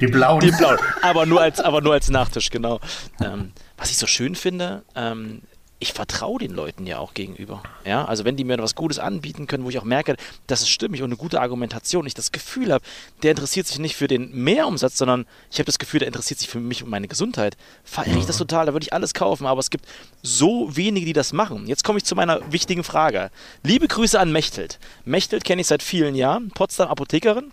[0.02, 0.40] Die blauen.
[0.42, 0.78] die blauen.
[1.04, 2.80] aber, nur als, aber nur als Nachtisch, genau.
[3.24, 5.44] Ähm, was ich so schön finde, ähm,
[5.80, 7.62] ich vertraue den Leuten ja auch gegenüber.
[7.86, 10.16] Ja, also wenn die mir was Gutes anbieten können, wo ich auch merke,
[10.48, 12.84] das ist stimmig und eine gute Argumentation, ich das Gefühl habe,
[13.22, 16.50] der interessiert sich nicht für den Mehrumsatz, sondern ich habe das Gefühl, der interessiert sich
[16.50, 17.58] für mich und meine Gesundheit.
[17.84, 19.86] Feiere ich das total, da würde ich alles kaufen, aber es gibt
[20.24, 21.68] so wenige, die das machen.
[21.68, 23.30] Jetzt komme ich zu meiner wichtigen Frage.
[23.64, 24.80] Liebe Grüße an Mechtelt.
[25.06, 27.52] Mechtelt kenne ich seit vielen Jahren, Potsdam Apothekerin.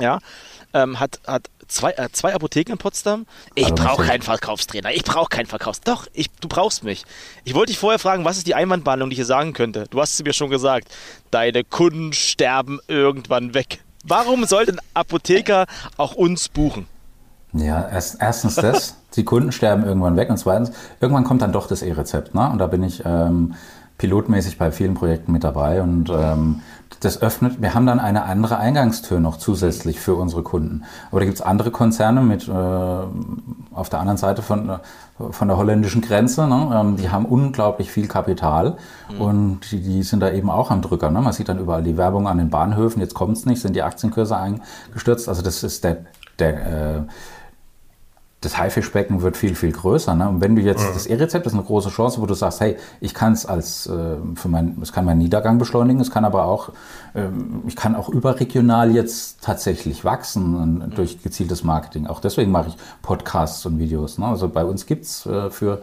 [0.00, 0.18] Ja,
[0.72, 3.26] ähm, hat, hat zwei, äh, zwei Apotheken in Potsdam.
[3.54, 4.90] Ich brauche keinen Verkaufstrainer.
[4.92, 5.80] Ich brauche keinen Verkaufs.
[5.80, 7.04] Doch, ich, du brauchst mich.
[7.44, 9.86] Ich wollte dich vorher fragen, was ist die Einwandbehandlung, die ich hier sagen könnte?
[9.90, 10.88] Du hast es mir schon gesagt.
[11.30, 13.82] Deine Kunden sterben irgendwann weg.
[14.04, 16.86] Warum sollte ein Apotheker auch uns buchen?
[17.52, 21.68] Ja, erst, erstens das, die Kunden sterben irgendwann weg und zweitens, irgendwann kommt dann doch
[21.68, 22.34] das E-Rezept.
[22.34, 22.50] Ne?
[22.50, 23.54] Und da bin ich ähm,
[23.96, 26.62] pilotmäßig bei vielen Projekten mit dabei und ähm,
[27.00, 30.84] das öffnet, wir haben dann eine andere Eingangstür noch zusätzlich für unsere Kunden.
[31.10, 34.78] Aber da gibt es andere Konzerne mit äh, auf der anderen Seite von, äh,
[35.30, 36.70] von der holländischen Grenze, ne?
[36.74, 38.76] ähm, die haben unglaublich viel Kapital
[39.18, 41.10] und die, die sind da eben auch am Drücker.
[41.10, 41.20] Ne?
[41.20, 43.82] Man sieht dann überall die Werbung an den Bahnhöfen, jetzt kommt es nicht, sind die
[43.82, 45.28] Aktienkurse eingestürzt.
[45.28, 45.98] Also das ist der,
[46.38, 47.02] der äh,
[48.44, 50.14] das Haifischbecken wird viel, viel größer.
[50.14, 50.28] Ne?
[50.28, 53.14] Und wenn du jetzt, das E-Rezept ist eine große Chance, wo du sagst, hey, ich
[53.14, 56.72] kann es als, äh, für mein, es kann meinen Niedergang beschleunigen, es kann aber auch,
[57.14, 62.06] ähm, ich kann auch überregional jetzt tatsächlich wachsen äh, durch gezieltes Marketing.
[62.06, 64.18] Auch deswegen mache ich Podcasts und Videos.
[64.18, 64.26] Ne?
[64.26, 65.82] Also bei uns gibt's äh, für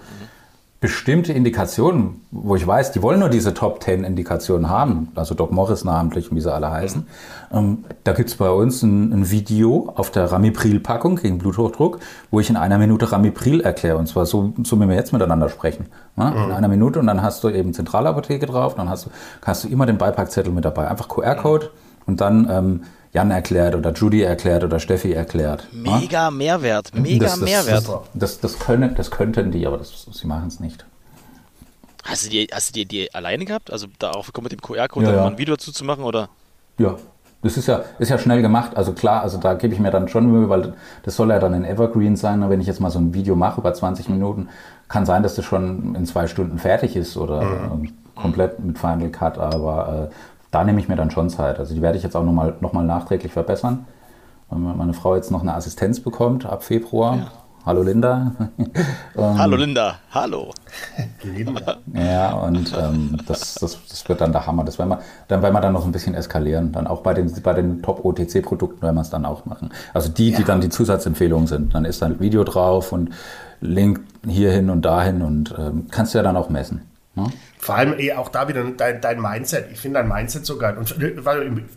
[0.82, 5.52] bestimmte Indikationen, wo ich weiß, die wollen nur diese Top 10 Indikationen haben, also Doc
[5.52, 7.06] Morris namentlich und wie sie alle heißen.
[7.54, 12.00] Ähm, da gibt's bei uns ein, ein Video auf der Ramipril-Packung gegen Bluthochdruck,
[12.32, 13.98] wo ich in einer Minute Ramipril erkläre.
[13.98, 15.86] Und zwar so, so wie wir jetzt miteinander sprechen.
[16.15, 16.34] Ne?
[16.46, 19.12] In einer Minute und dann hast du eben Zentralapotheke drauf, dann hast du,
[19.44, 20.88] hast du immer den Beipackzettel mit dabei.
[20.88, 21.70] Einfach QR-Code
[22.08, 22.82] und dann ähm,
[23.13, 25.67] Jan erklärt oder Judy erklärt oder Steffi erklärt.
[25.74, 26.00] ne?
[26.00, 27.88] Mega Mehrwert, mega das, das, Mehrwert.
[27.88, 30.86] Das, das, das, können, das könnten die, aber das, sie machen es nicht.
[32.04, 33.71] Hast du die, hast du die, die alleine gehabt?
[33.71, 35.26] Also darauf gekommen mit dem QR-Code, Ja, ja.
[35.28, 36.04] ein Video dazu zu machen?
[36.04, 36.30] Oder?
[36.80, 36.95] Ja,
[37.43, 38.76] das ist ja, ist ja schnell gemacht.
[38.76, 41.54] Also klar, also da gebe ich mir dann schon Mühe, weil das soll ja dann
[41.54, 42.41] ein Evergreen sein.
[42.41, 44.50] Und wenn ich jetzt mal so ein Video mache über 20 Minuten,
[44.88, 49.10] kann sein, dass das schon in zwei Stunden fertig ist oder äh, komplett mit Final
[49.10, 49.38] Cut.
[49.38, 50.13] Aber äh,
[50.52, 51.60] da nehme ich mir dann schon Zeit.
[51.60, 53.86] Also die werde ich jetzt auch nochmal noch mal nachträglich verbessern.
[54.50, 57.32] Weil meine Frau jetzt noch eine Assistenz bekommt ab Februar.
[57.64, 58.32] Hallo Linda.
[59.16, 60.52] Hallo Linda, hallo.
[61.94, 64.64] Ja, und ähm, das, das, das wird dann der Hammer.
[64.64, 66.72] Das werden wir, dann werden wir dann noch ein bisschen eskalieren.
[66.72, 69.70] Dann auch bei den, bei den Top-OTC-Produkten werden wir es dann auch machen.
[69.94, 71.76] Also die, die dann die Zusatzempfehlungen sind.
[71.76, 73.12] Dann ist dann ein Video drauf und
[73.60, 76.82] Link hierhin und dahin und ähm, kannst du ja dann auch messen.
[77.15, 77.32] Ne?
[77.60, 79.71] Vor allem eh auch da wieder dein, dein Mindset.
[79.71, 80.78] Ich finde dein Mindset so geil.
[80.78, 81.13] Und äh,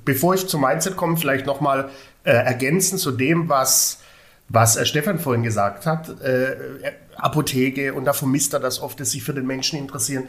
[0.04, 1.90] bevor ich zum Mindset komme, vielleicht nochmal
[2.24, 4.00] äh, ergänzen zu dem, was,
[4.48, 6.20] was äh, Stefan vorhin gesagt hat.
[6.20, 6.56] Äh,
[7.16, 10.24] Apotheke und da vermisst er das oft, dass sich für den Menschen interessieren.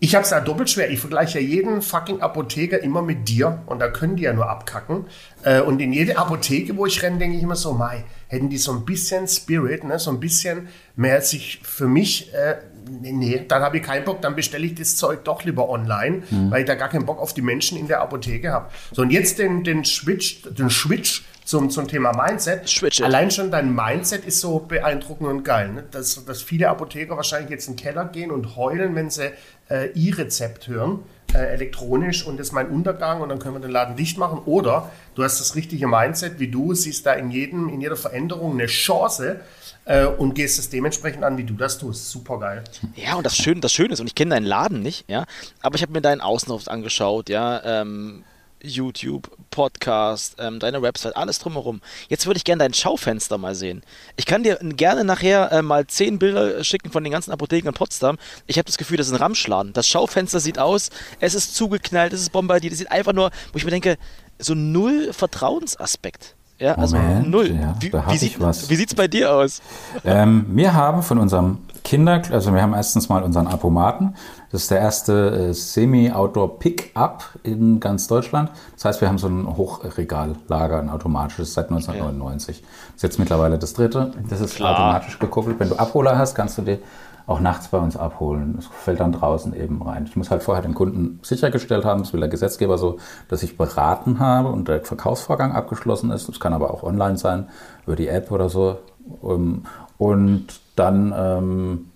[0.00, 0.90] Ich habe es ja doppelt schwer.
[0.90, 4.50] Ich vergleiche ja jeden fucking Apotheker immer mit dir und da können die ja nur
[4.50, 5.06] abkacken.
[5.42, 8.58] Äh, und in jede Apotheke, wo ich renne, denke ich immer so, Mai, hätten die
[8.58, 12.56] so ein bisschen Spirit, ne, so ein bisschen mehr sich für mich, äh,
[12.88, 16.22] nee, nee, dann habe ich keinen Bock, dann bestelle ich das Zeug doch lieber online,
[16.50, 18.70] weil ich da gar keinen Bock auf die Menschen in der Apotheke habe.
[18.92, 22.68] So, und jetzt den, den Switch, den Switch zum, zum Thema Mindset.
[22.68, 23.04] Switch it.
[23.04, 25.84] Allein schon dein Mindset ist so beeindruckend und geil, ne?
[25.90, 29.30] dass, dass viele Apotheker wahrscheinlich jetzt in den Keller gehen und heulen, wenn sie
[29.68, 31.00] äh, E-Rezept hören,
[31.34, 34.38] äh, elektronisch und ist mein Untergang und dann können wir den Laden dicht machen.
[34.46, 38.52] Oder du hast das richtige Mindset wie du, siehst da in, jedem, in jeder Veränderung
[38.52, 39.40] eine Chance
[39.84, 42.10] äh, und gehst es dementsprechend an, wie du das tust.
[42.10, 42.64] Super geil.
[42.96, 45.24] Ja, und das Schöne, das Schöne ist, und ich kenne deinen Laden nicht, ja,
[45.60, 48.24] aber ich habe mir deinen Außenhof angeschaut, ja, ähm,
[48.64, 51.80] YouTube, Podcast, ähm, deine Website, alles drumherum.
[52.08, 53.82] Jetzt würde ich gerne dein Schaufenster mal sehen.
[54.16, 57.74] Ich kann dir gerne nachher äh, mal zehn Bilder schicken von den ganzen Apotheken in
[57.74, 58.18] Potsdam.
[58.46, 59.72] Ich habe das Gefühl, das ist ein Ramschladen.
[59.72, 63.58] Das Schaufenster sieht aus, es ist zugeknallt, es ist bombardiert, es sieht einfach nur, wo
[63.58, 63.96] ich mir denke,
[64.38, 66.34] so null Vertrauensaspekt.
[66.58, 67.50] Ja, also Moment, null.
[67.50, 69.60] ja, wie wie, sieht, wie sieht's bei dir aus?
[70.04, 74.16] Ähm, wir haben von unserem Kinder, also wir haben erstens mal unseren Apomaten.
[74.50, 78.50] Das ist der erste äh, Semi-Outdoor-Pickup in ganz Deutschland.
[78.72, 82.62] Das heißt, wir haben so ein Hochregallager, ein automatisches, seit 1999.
[82.62, 84.12] Das ist jetzt mittlerweile das dritte.
[84.30, 84.72] Das ist Klar.
[84.72, 85.60] automatisch gekoppelt.
[85.60, 86.78] Wenn du Abholer hast, kannst du dir
[87.26, 88.54] auch nachts bei uns abholen.
[88.56, 90.06] Das fällt dann draußen eben rein.
[90.08, 92.96] Ich muss halt vorher den Kunden sichergestellt haben, das will der Gesetzgeber so,
[93.28, 96.28] dass ich beraten habe und der Verkaufsvorgang abgeschlossen ist.
[96.28, 97.48] Das kann aber auch online sein,
[97.86, 98.78] über die App oder so.
[99.22, 99.64] Ähm,
[99.96, 101.86] Und dann ähm,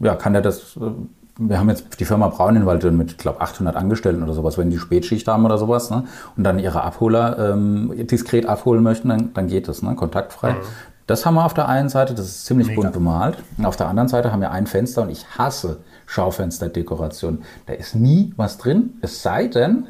[0.00, 0.76] ja, kann er das.
[0.76, 0.90] äh,
[1.38, 4.78] Wir haben jetzt die Firma Brauninwald mit, ich glaube, 800 Angestellten oder sowas, wenn die
[4.78, 6.04] Spätschicht haben oder sowas, ne?
[6.36, 9.94] und dann ihre Abholer ähm, diskret abholen möchten, dann, dann geht das, ne?
[9.94, 10.56] kontaktfrei.
[11.06, 13.38] Das haben wir auf der einen Seite, das ist ziemlich bunt bemalt.
[13.58, 17.42] Und auf der anderen Seite haben wir ein Fenster und ich hasse Schaufensterdekoration.
[17.66, 19.86] Da ist nie was drin, es sei denn,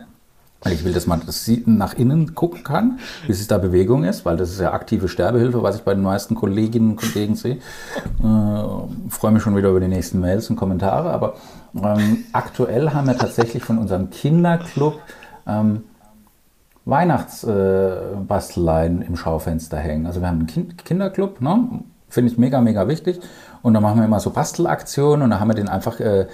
[0.62, 4.24] weil ich will, dass man das nach innen gucken kann, wie es da Bewegung ist,
[4.24, 7.56] weil das ist ja aktive Sterbehilfe, was ich bei den meisten Kolleginnen und Kollegen sehe.
[7.56, 7.60] Äh,
[9.08, 11.34] freue mich schon wieder über die nächsten Mails und Kommentare, aber
[11.74, 15.00] ähm, aktuell haben wir tatsächlich von unserem Kinderclub
[15.46, 15.84] ähm,
[16.84, 20.06] Weihnachtsbasteleien im Schaufenster hängen.
[20.06, 21.80] Also wir haben einen kind Kinderclub, ne?
[22.08, 23.20] finde ich mega, mega wichtig.
[23.62, 26.26] Und da machen wir immer so Bastelaktionen und da haben wir den einfach äh,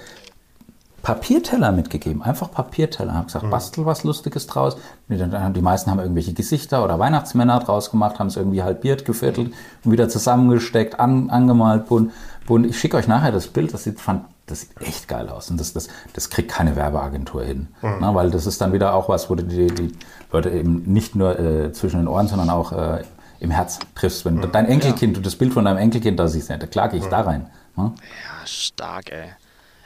[1.01, 2.21] Papierteller mitgegeben.
[2.21, 3.13] Einfach Papierteller.
[3.13, 4.77] Haben gesagt, bastel was Lustiges draus.
[5.07, 9.91] Die, meisten haben irgendwelche Gesichter oder Weihnachtsmänner draus gemacht, haben es irgendwie halbiert, geviertelt und
[9.91, 12.11] wieder zusammengesteckt, an, angemalt, bunt.
[12.47, 12.65] bunt.
[12.65, 15.49] Ich schicke euch nachher das Bild, das sieht, fand, das sieht echt geil aus.
[15.49, 17.67] Und das, das, das kriegt keine Werbeagentur hin.
[17.81, 19.91] Na, weil das ist dann wieder auch was, wo du die, die
[20.31, 23.03] Leute eben nicht nur äh, zwischen den Ohren, sondern auch äh,
[23.39, 24.25] im Herz triffst.
[24.25, 27.05] Wenn dein Enkelkind, du das Bild von deinem Enkelkind da siehst, ja, da klage ich
[27.05, 27.49] da rein.
[27.75, 27.93] Ne?
[27.95, 29.29] Ja, stark, ey.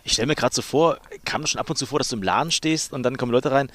[0.04, 2.18] Ich stelle mir gerade so vor, kam das schon ab und zu vor, dass du
[2.18, 3.70] im Laden stehst und dann kommen Leute rein.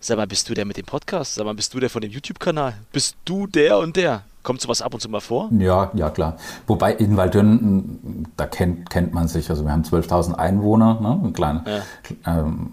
[0.00, 1.34] Sag mal, bist du der mit dem Podcast?
[1.34, 2.74] Sag mal, bist du der von dem YouTube-Kanal?
[2.92, 4.22] Bist du der und der?
[4.42, 5.50] Kommt sowas ab und zu mal vor?
[5.58, 6.38] Ja, ja, klar.
[6.66, 9.50] Wobei in Waldürn, da kennt, kennt man sich.
[9.50, 11.20] Also wir haben 12.000 Einwohner, ne?
[11.22, 11.82] eine kleine,
[12.26, 12.72] ähm,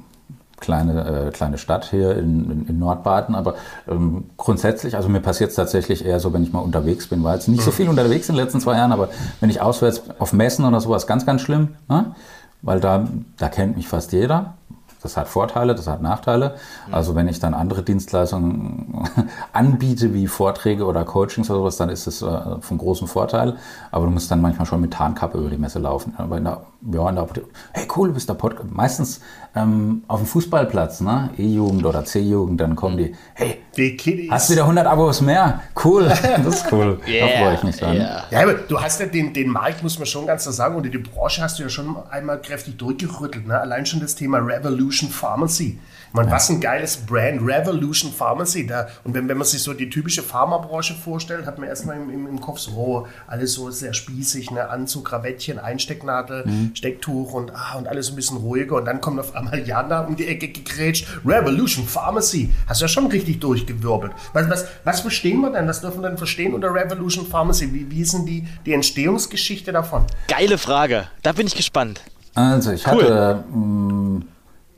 [0.60, 3.36] kleine, äh, kleine Stadt hier in, in, in Nordbaden.
[3.36, 3.56] Aber
[3.90, 7.24] ähm, grundsätzlich, also mir passiert es tatsächlich eher so, wenn ich mal unterwegs bin.
[7.24, 9.10] War jetzt nicht so viel unterwegs in den letzten zwei Jahren, aber
[9.42, 11.76] wenn ich auswärts auf Messen oder sowas, ganz, ganz schlimm.
[11.90, 12.16] Ne?
[12.62, 14.56] Weil da, da kennt mich fast jeder.
[15.04, 16.56] Das hat Vorteile, das hat Nachteile.
[16.92, 19.08] Also wenn ich dann andere Dienstleistungen
[19.54, 23.58] anbiete, wie Vorträge oder Coachings oder sowas, dann ist es äh, von großem Vorteil.
[23.92, 26.14] Aber du musst dann manchmal schon mit Tarnkappe über die Messe laufen.
[26.18, 27.28] Aber in der, ja, in der,
[27.74, 28.72] hey cool, du bist der Podcast.
[28.72, 29.22] Meistens
[29.56, 31.30] ähm, auf dem Fußballplatz, ne?
[31.38, 35.62] E-Jugend oder C-Jugend, dann kommen die, hey, Die hast wieder 100 Abos mehr?
[35.84, 36.06] Cool,
[36.44, 37.00] das ist cool.
[37.06, 37.96] Da freue ich mich dann.
[37.96, 38.24] Yeah.
[38.32, 40.90] Ja, aber du hast ja den, den Markt, muss man schon ganz klar sagen, oder
[40.90, 43.48] die Branche hast du ja schon einmal kräftig durchgerüttelt.
[43.48, 43.60] Ne?
[43.60, 45.80] Allein schon das Thema Revolution Pharmacy.
[46.10, 48.66] Ich meine, was ein geiles Brand, Revolution Pharmacy.
[48.66, 52.10] Da, und wenn, wenn man sich so die typische Pharmabranche vorstellt, hat man erstmal im,
[52.10, 54.70] im, im Kopf so, oh, alles so sehr spießig, ne?
[54.70, 58.76] Anzug, Krawettchen, Einstecknadel, Stecktuch und, ah, und alles ein bisschen ruhiger.
[58.78, 61.08] Und dann kommt auf einmal Jana um die Ecke gegrätscht.
[61.26, 62.54] Revolution Pharmacy.
[62.68, 64.14] Hast du ja schon richtig durchgewirbelt.
[64.34, 65.68] Was, was, was verstehen wir denn?
[65.68, 67.74] Was dürfen wir denn verstehen unter Revolution Pharmacy?
[67.74, 70.06] Wie, wie ist denn die, die Entstehungsgeschichte davon?
[70.28, 71.08] Geile Frage.
[71.24, 72.02] Da bin ich gespannt.
[72.36, 73.04] Also ich Cool.
[73.04, 74.22] hatte mh,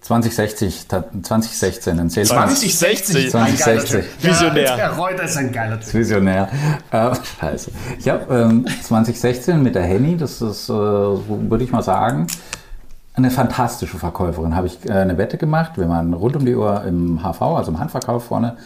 [0.10, 3.26] 2060, ta- 2016 ein Sales 2060.
[3.28, 3.91] ist ein geiler 2060.
[4.02, 4.24] Typ.
[4.24, 4.76] Visionär.
[4.78, 5.93] Ja, Reuter ist ein geiler Typ.
[5.93, 6.50] Visionär.
[6.89, 7.72] Äh, scheiße.
[8.00, 12.26] Ich habe ähm, 2016 mit der Henny, das ist, äh, würde ich mal sagen,
[13.13, 15.74] eine fantastische Verkäuferin, habe ich äh, eine Wette gemacht.
[15.76, 18.58] Wir waren rund um die Uhr im HV, also im Handverkauf vorne,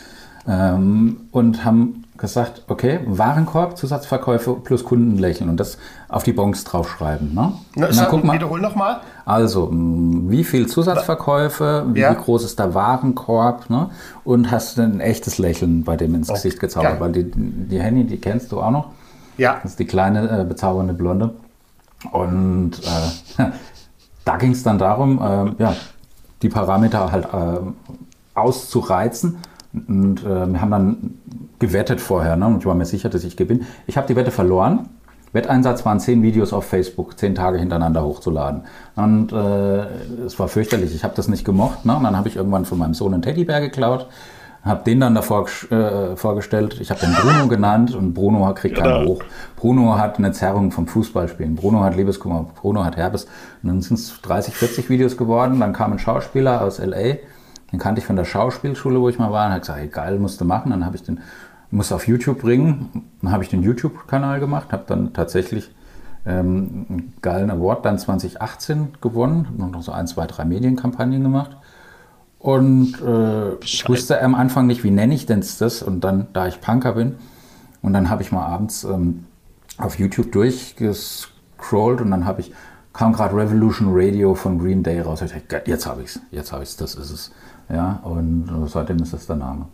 [0.48, 5.78] ähm, und haben gesagt, okay, Warenkorb, Zusatzverkäufe plus Kundenlächeln und das
[6.10, 7.34] auf die Bons draufschreiben.
[7.34, 7.54] Ne?
[7.76, 9.02] Na, Und dann guck mal, wiederhol nochmal.
[9.26, 12.14] also, wie viel Zusatzverkäufe, wie Ja.
[12.14, 13.90] groß ist der Warenkorb, ne?
[14.24, 17.02] Und hast du ein echtes Lächeln bei dem ins Gesicht gezaubert, geil.
[17.02, 18.90] weil die, die Henny, die kennst du auch noch.
[19.38, 19.56] Ja.
[19.64, 21.32] Das ist die kleine, äh, bezaubernde Blonde.
[22.12, 22.74] Und
[23.38, 23.44] äh,
[24.26, 25.76] da ging es dann darum, äh, ja,
[26.42, 27.60] die Parameter halt äh,
[28.36, 29.38] auszureizen.
[29.74, 31.14] Und äh, wir haben dann
[31.60, 32.46] gewettet vorher, ne?
[32.48, 33.62] und ich war mir sicher, dass ich gewinne.
[33.88, 34.90] Ich habe die Wette verloren.
[35.32, 38.62] Wetteinsatz waren zehn Videos auf Facebook, zehn Tage hintereinander hochzuladen.
[38.96, 39.86] Und äh,
[40.26, 41.86] es war fürchterlich, ich habe das nicht gemocht.
[41.86, 41.96] Ne?
[41.98, 44.08] Und dann habe ich irgendwann von meinem Sohn einen Teddybär geklaut,
[44.64, 46.78] habe den dann davor äh, vorgestellt.
[46.80, 49.14] Ich habe den Bruno genannt und Bruno kriegt keinen Genau.
[49.16, 49.24] hoch.
[49.56, 51.56] Bruno hat eine Zerrung vom Fußballspielen.
[51.56, 53.26] Bruno hat Liebeskummer, Bruno hat Herpes.
[53.64, 55.60] Und dann sind es 30, 40 Videos geworden.
[55.60, 57.18] Dann kam ein Schauspieler aus L.A.,
[57.74, 60.20] den kannte ich von der Schauspielschule, wo ich mal war, und hat gesagt, hey, geil,
[60.20, 60.70] musst du machen.
[60.70, 61.20] Dann habe ich den,
[61.72, 63.10] musste auf YouTube bringen.
[63.22, 65.72] Dann habe ich den YouTube-Kanal gemacht, habe dann tatsächlich
[66.26, 71.58] ähm, einen geilen Award dann 2018 gewonnen, habe noch so ein, zwei, drei Medienkampagnen gemacht.
[72.38, 75.82] Und äh, ich wusste am Anfang nicht, wie nenne ich denn das?
[75.82, 77.16] Und dann, da ich Punker bin,
[77.82, 79.26] Und dann habe ich mal abends ähm,
[79.80, 82.54] auf YouTube durchgescrollt und dann habe ich
[82.94, 85.22] kam gerade Revolution Radio von Green Day raus.
[85.24, 87.32] Ich dachte, jetzt habe ich es, jetzt habe ich es, das ist es.
[87.74, 89.68] Ja, und seitdem ist das der Name.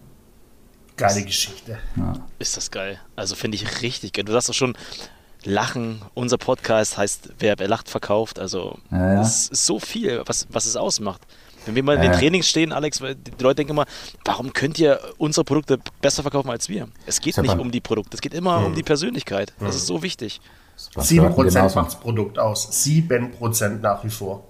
[0.96, 1.78] Geile Geschichte.
[1.96, 2.14] Ja.
[2.40, 3.00] Ist das geil.
[3.16, 4.26] Also finde ich richtig geil.
[4.26, 4.76] Du sagst doch schon,
[5.44, 8.40] Lachen, unser Podcast heißt, wer, wer lacht, verkauft.
[8.40, 9.22] Also ja, ja.
[9.22, 11.22] es ist so viel, was, was es ausmacht.
[11.66, 13.86] Wenn wir mal in den Trainings stehen, Alex, die Leute denken immer,
[14.24, 16.88] warum könnt ihr unsere Produkte besser verkaufen als wir?
[17.06, 18.66] Es geht nicht um die Produkte, es geht immer mhm.
[18.68, 19.54] um die Persönlichkeit.
[19.60, 20.40] Das ist so wichtig.
[20.96, 22.72] 7% macht das Produkt aus.
[22.72, 24.49] 7% nach wie vor.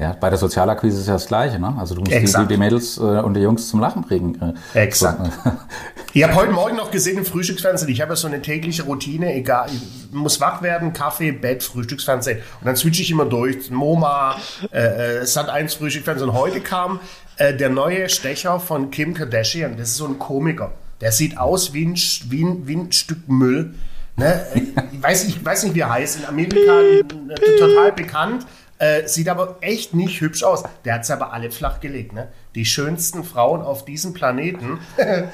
[0.00, 1.58] Ja, bei der Sozialakquise ist ja das Gleiche.
[1.58, 1.76] Ne?
[1.78, 4.56] Also du musst die, die, Mädels äh, und die Jungs zum Lachen bringen.
[4.72, 5.30] Äh, Exakt.
[5.44, 5.52] So.
[6.14, 9.34] ich habe heute Morgen noch gesehen im Frühstücksfernsehen, ich habe ja so eine tägliche Routine,
[9.34, 12.38] egal, ich muss wach werden, Kaffee, Bett, Frühstücksfernsehen.
[12.38, 13.70] Und dann switche ich immer durch.
[13.70, 14.36] MoMA,
[14.72, 16.30] äh, äh Sat 1 Frühstücksfernsehen.
[16.30, 17.00] Und heute kam
[17.36, 19.76] äh, der neue Stecher von Kim Kardashian.
[19.76, 20.72] Das ist so ein Komiker.
[21.02, 21.94] Der sieht aus wie ein,
[22.30, 23.74] wie ein, wie ein Stück Müll.
[24.16, 24.46] Ne?
[24.54, 26.20] Ich, weiß, ich weiß nicht, wie er heißt.
[26.20, 28.46] In Amerika äh, total bekannt.
[28.80, 30.64] Äh, sieht aber echt nicht hübsch aus.
[30.86, 32.14] Der hat es aber alle flach gelegt.
[32.14, 32.28] Ne?
[32.54, 34.80] Die schönsten Frauen auf diesem Planeten.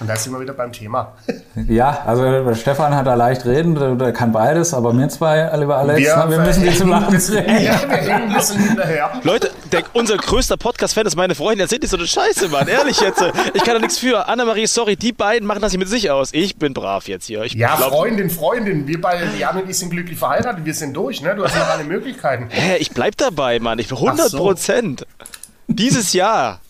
[0.00, 1.12] Und da sind wir wieder beim Thema.
[1.68, 6.00] Ja, also Stefan hat da leicht reden, der kann beides, aber wir zwei, lieber Alex,
[6.00, 7.64] wir, wir müssen zum Lachen bringen.
[7.64, 9.10] Ja, wir hängen ein bisschen hinterher.
[9.24, 11.60] Leute, der, unser größter Podcast-Fan ist meine Freundin.
[11.60, 12.66] Erzählt nicht so eine Scheiße, Mann.
[12.68, 13.22] Ehrlich jetzt.
[13.52, 14.28] Ich kann da nichts für.
[14.28, 16.30] Annemarie, sorry, die beiden machen das hier mit sich aus.
[16.32, 17.42] Ich bin brav jetzt hier.
[17.42, 18.86] Ich ja, glaub, Freundin, Freundin.
[18.86, 20.64] Wir beide, Jan und ich sind glücklich verheiratet.
[20.64, 21.34] Wir sind durch, ne?
[21.34, 22.46] Du hast noch alle Möglichkeiten.
[22.48, 23.78] Hä, ich bleib dabei, Mann.
[23.78, 25.00] Ich bin 100 Prozent.
[25.00, 25.26] So.
[25.68, 26.60] Dieses Jahr.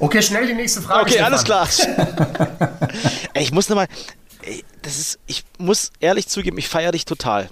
[0.00, 1.02] Okay, schnell die nächste Frage.
[1.02, 1.68] Okay, alles klar.
[3.34, 3.86] ey, ich muss nochmal.
[4.82, 7.50] Das ist, ich muss ehrlich zugeben, ich feiere dich total.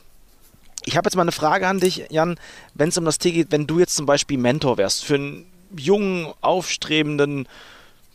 [0.84, 2.40] Ich habe jetzt mal eine Frage an dich, Jan,
[2.72, 5.46] wenn es um das Thema geht, wenn du jetzt zum Beispiel Mentor wärst für einen
[5.76, 7.46] jungen, aufstrebenden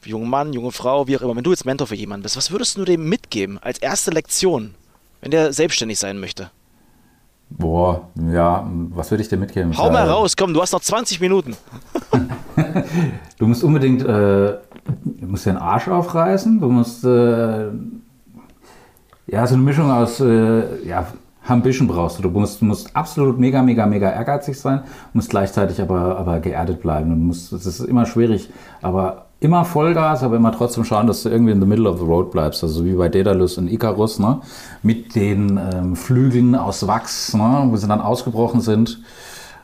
[0.03, 2.51] jungen Mann, junge Frau, wie auch immer, wenn du jetzt Mentor für jemanden bist, was
[2.51, 4.73] würdest du dem mitgeben als erste Lektion,
[5.21, 6.49] wenn der selbstständig sein möchte?
[7.57, 9.77] Boah, ja, was würde ich dir mitgeben?
[9.77, 11.55] Hau mal raus, komm, du hast noch 20 Minuten.
[13.37, 17.67] du musst unbedingt, äh, du musst den Arsch aufreißen, du musst, äh,
[19.27, 21.07] ja, so eine Mischung aus, äh, ja,
[21.47, 22.23] Ambition brauchst du.
[22.23, 24.81] Du musst, musst absolut mega, mega, mega ehrgeizig sein,
[25.13, 27.09] musst gleichzeitig aber, aber geerdet bleiben.
[27.09, 28.49] Du musst, es ist immer schwierig,
[28.81, 32.05] aber immer Vollgas, aber immer trotzdem schauen, dass du irgendwie in the middle of the
[32.05, 32.63] road bleibst.
[32.63, 34.39] Also wie bei Daedalus und Icarus, ne?
[34.81, 37.65] mit den ähm, Flügeln aus Wachs, ne?
[37.67, 38.99] wo sie dann ausgebrochen sind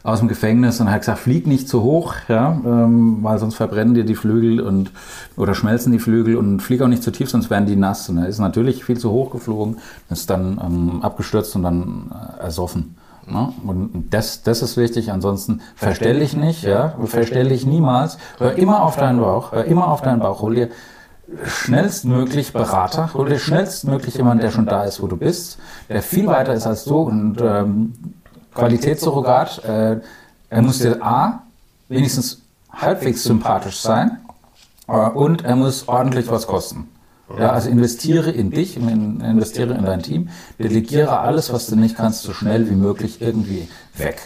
[0.03, 3.93] aus dem Gefängnis und hat gesagt, flieg nicht zu hoch, ja, ähm, weil sonst verbrennen
[3.93, 4.91] dir die Flügel und
[5.35, 8.07] oder schmelzen die Flügel und flieg auch nicht zu tief, sonst werden die nass.
[8.09, 9.77] Und er ist natürlich viel zu hoch geflogen,
[10.09, 12.95] ist dann ähm, abgestürzt und dann äh, ersoffen.
[13.29, 13.53] Ne?
[13.65, 15.11] Und das, das ist wichtig.
[15.11, 18.17] Ansonsten verstell dich nicht, ja, verstell dich niemals.
[18.37, 20.41] Hör immer auf deinen Bauch, hör immer auf deinen Bauch.
[20.41, 20.69] Hol dir
[21.45, 26.27] schnellstmöglich Berater, hol dir schnellstmöglich jemanden, der schon da ist, wo du bist, der viel
[26.27, 27.93] weiter ist als du und ähm,
[28.55, 29.63] Qualitätssurrogat.
[29.63, 29.99] Äh,
[30.49, 31.43] er muss dir A,
[31.87, 34.19] wenigstens halbwegs sympathisch sein
[34.87, 36.89] äh, und er muss ordentlich was kosten.
[37.37, 42.23] Ja, also investiere in dich, investiere in dein Team, delegiere alles, was du nicht kannst,
[42.23, 44.17] so schnell wie möglich irgendwie weg.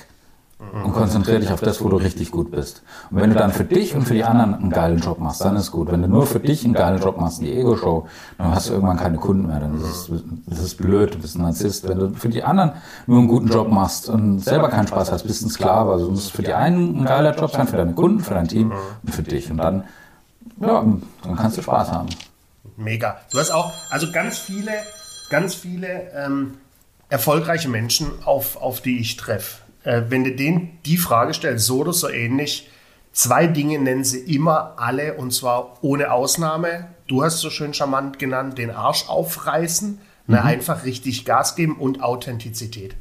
[0.71, 2.83] Und konzentriere dich auf das, wo du richtig gut bist.
[3.11, 5.57] Und wenn du dann für dich und für die anderen einen geilen Job machst, dann
[5.57, 5.91] ist gut.
[5.91, 8.97] Wenn du nur für dich einen geilen Job machst, die Ego-Show, dann hast du irgendwann
[8.97, 9.59] keine Kunden mehr.
[9.59, 11.87] Dann ist es, das ist blöd, du bist ein Narzisst.
[11.87, 12.71] Wenn du für die anderen
[13.07, 15.91] nur einen guten Job machst und selber keinen Spaß hast, bist du ein Sklave.
[15.91, 18.47] Also du musst für die einen ein geiler Job sein, für deine Kunden, für dein
[18.47, 18.71] Team
[19.03, 19.51] und für dich.
[19.51, 19.83] Und dann,
[20.61, 20.83] ja,
[21.23, 22.07] dann kannst du Spaß haben
[22.77, 23.21] mega.
[23.31, 24.71] Du hast auch, also ganz viele,
[25.29, 26.57] ganz viele ähm,
[27.09, 29.61] erfolgreiche Menschen, auf, auf die ich treffe.
[29.83, 32.69] Äh, wenn du denen die Frage stellst, so oder so ähnlich,
[33.11, 36.87] zwei Dinge nennen sie immer alle und zwar ohne Ausnahme.
[37.07, 40.45] Du hast so schön charmant genannt, den Arsch aufreißen, ne, mhm.
[40.45, 42.95] einfach richtig Gas geben und Authentizität.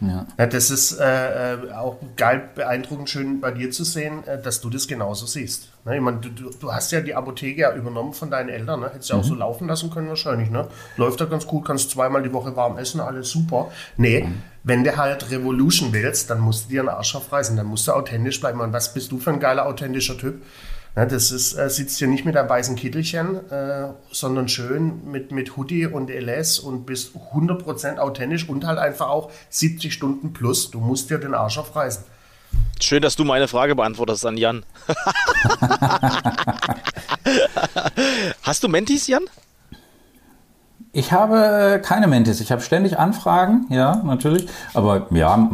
[0.00, 0.26] Ja.
[0.38, 0.46] ja.
[0.46, 4.68] das ist äh, äh, auch geil, beeindruckend schön bei dir zu sehen, äh, dass du
[4.68, 5.70] das genauso siehst.
[5.84, 5.96] Ne?
[5.96, 8.90] Ich meine, du, du, hast ja die Apotheke ja übernommen von deinen Eltern, ne?
[8.92, 9.22] hättest ja mhm.
[9.22, 10.50] auch so laufen lassen können wahrscheinlich.
[10.50, 10.68] Ne?
[10.96, 13.70] Läuft ja ganz gut, kannst zweimal die Woche warm essen, alles super.
[13.96, 14.42] Nee, mhm.
[14.64, 17.92] wenn du halt Revolution willst, dann musst du dir einen Arsch aufreißen, dann musst du
[17.92, 18.60] authentisch bleiben.
[18.60, 20.42] Und was bist du für ein geiler, authentischer Typ?
[20.96, 25.30] Ja, das ist, äh, sitzt hier nicht mit einem weißen Kittelchen, äh, sondern schön mit,
[25.30, 30.70] mit Hoodie und LS und bist 100% authentisch und halt einfach auch 70 Stunden plus.
[30.70, 32.02] Du musst dir den Arsch aufreißen.
[32.80, 34.64] Schön, dass du meine Frage beantwortest an Jan.
[38.42, 39.24] Hast du Mentis, Jan?
[40.92, 42.40] Ich habe keine Mentis.
[42.40, 44.48] Ich habe ständig Anfragen, ja, natürlich.
[44.72, 45.50] Aber ja,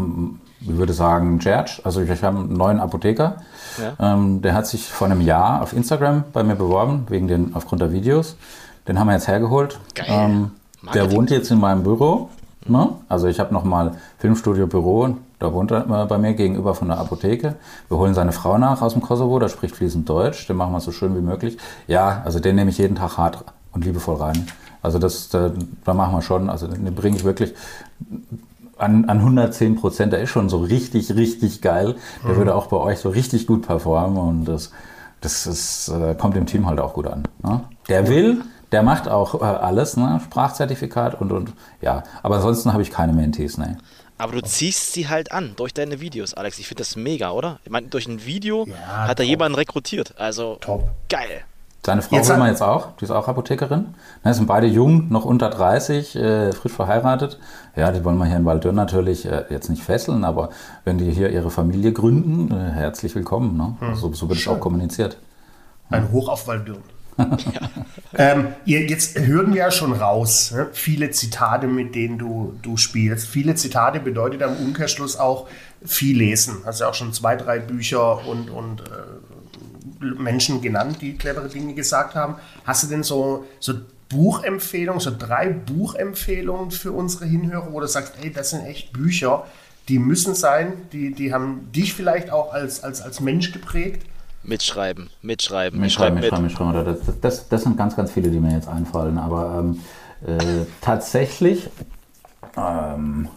[0.61, 1.81] ich würde sagen, Gerge.
[1.83, 3.43] Also ich habe einen neuen Apotheker
[3.79, 4.15] ja.
[4.15, 7.83] Ähm, der hat sich vor einem Jahr auf Instagram bei mir beworben, wegen den, aufgrund
[7.83, 8.37] der Videos.
[8.89, 9.79] Den haben wir jetzt hergeholt.
[9.95, 10.07] Geil.
[10.09, 10.51] Ähm,
[10.95, 12.29] Der wohnt jetzt in meinem Büro.
[12.67, 12.91] Ne?
[13.09, 17.57] Also ich habe nochmal Filmstudio Büro, da wohnt er bei mir gegenüber von der Apotheke.
[17.89, 20.81] Wir holen seine Frau nach aus dem Kosovo, der spricht fließend Deutsch, den machen wir
[20.81, 21.59] so schön wie möglich.
[21.89, 24.47] Ja, also den nehme ich jeden Tag hart und liebevoll rein.
[24.81, 25.51] Also das, da,
[25.85, 27.55] da machen wir schon, also den bringe ich wirklich
[28.83, 31.97] an, an 110 Prozent, der ist schon so richtig, richtig geil.
[32.25, 32.37] Der mhm.
[32.37, 34.73] würde auch bei euch so richtig gut performen und das,
[35.21, 37.25] das ist, äh, kommt dem Team halt auch gut an.
[37.43, 37.63] Ne?
[37.89, 40.21] Der will, der macht auch äh, alles, ne?
[40.25, 42.03] Sprachzertifikat und, und ja.
[42.23, 43.79] Aber ansonsten habe ich keine Mentees, ne.
[44.19, 46.59] Aber du ziehst sie halt an durch deine Videos, Alex.
[46.59, 47.59] Ich finde das mega, oder?
[47.65, 50.15] Ich meine, durch ein Video ja, hat er jemanden rekrutiert.
[50.17, 50.91] Also top.
[51.09, 51.43] geil.
[51.85, 53.95] Seine Frau jetzt jetzt auch, die ist auch Apothekerin.
[54.23, 57.41] Ne, sind beide jung, noch unter 30, äh, frisch verheiratet.
[57.75, 60.51] Ja, die wollen wir hier in Waldürn natürlich äh, jetzt nicht fesseln, aber
[60.85, 63.57] wenn die hier ihre Familie gründen, äh, herzlich willkommen.
[63.57, 63.77] Ne?
[63.81, 63.97] Hm.
[63.97, 65.17] So, so wird es auch kommuniziert.
[65.91, 66.83] Ein Hoch auf Waldürn.
[68.17, 70.69] ähm, jetzt hören wir ja schon raus, ne?
[70.73, 73.27] viele Zitate, mit denen du, du spielst.
[73.27, 75.49] Viele Zitate bedeutet am Umkehrschluss auch
[75.85, 76.59] viel lesen.
[76.65, 78.85] Hast ja auch schon zwei, drei Bücher und, und äh,
[80.03, 82.37] Menschen genannt, die clevere Dinge gesagt haben.
[82.65, 83.75] Hast du denn so, so
[84.09, 89.47] Buchempfehlungen, so drei Buchempfehlungen für unsere Hinhörer, wo du sagst, ey, das sind echt Bücher,
[89.89, 94.07] die müssen sein, die, die haben dich vielleicht auch als, als, als Mensch geprägt?
[94.45, 96.73] Mitschreiben, mitschreiben, mitschreiben, mitschreiben, mitschreiben.
[96.73, 97.05] mitschreiben.
[97.07, 99.19] Das, das, das, sind ganz, ganz viele, die mir jetzt einfallen.
[99.19, 99.81] Aber ähm,
[100.27, 101.69] äh, tatsächlich.
[102.57, 103.29] Ähm,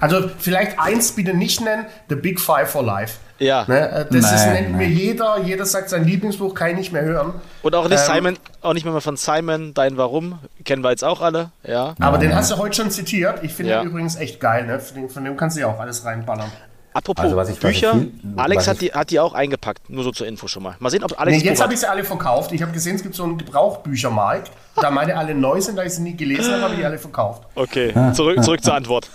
[0.00, 3.18] also vielleicht eins bitte nicht nennen, The Big Five for Life.
[3.38, 3.64] Ja.
[3.68, 4.78] Ne, äh, das nein, ist, nennt nein.
[4.78, 7.34] mir jeder, jeder sagt sein Lieblingsbuch, kann ich nicht mehr hören.
[7.62, 11.04] Und auch nicht ähm, Simon, auch nicht mehr von Simon, Dein Warum, kennen wir jetzt
[11.04, 11.94] auch alle, ja.
[12.00, 12.36] Aber ja, den ja.
[12.36, 13.40] hast du heute schon zitiert.
[13.42, 13.80] Ich finde ja.
[13.80, 14.80] den übrigens echt geil, ne?
[14.80, 16.50] Von dem, von dem kannst du ja auch alles reinballern.
[16.94, 20.26] Apropos also, ich, Bücher, viel, Alex hat die, hat die auch eingepackt, nur so zur
[20.26, 20.74] Info schon mal.
[20.80, 21.38] Mal sehen, ob Alex.
[21.38, 22.50] Nee, jetzt habe ich sie alle verkauft.
[22.50, 24.50] Ich habe gesehen, es gibt so einen Gebrauchbüchermarkt.
[24.74, 26.98] Da meine alle neu sind, da ich sie nie gelesen habe, habe ich die alle
[26.98, 27.44] verkauft.
[27.54, 29.08] Okay, zurück, zurück zur Antwort.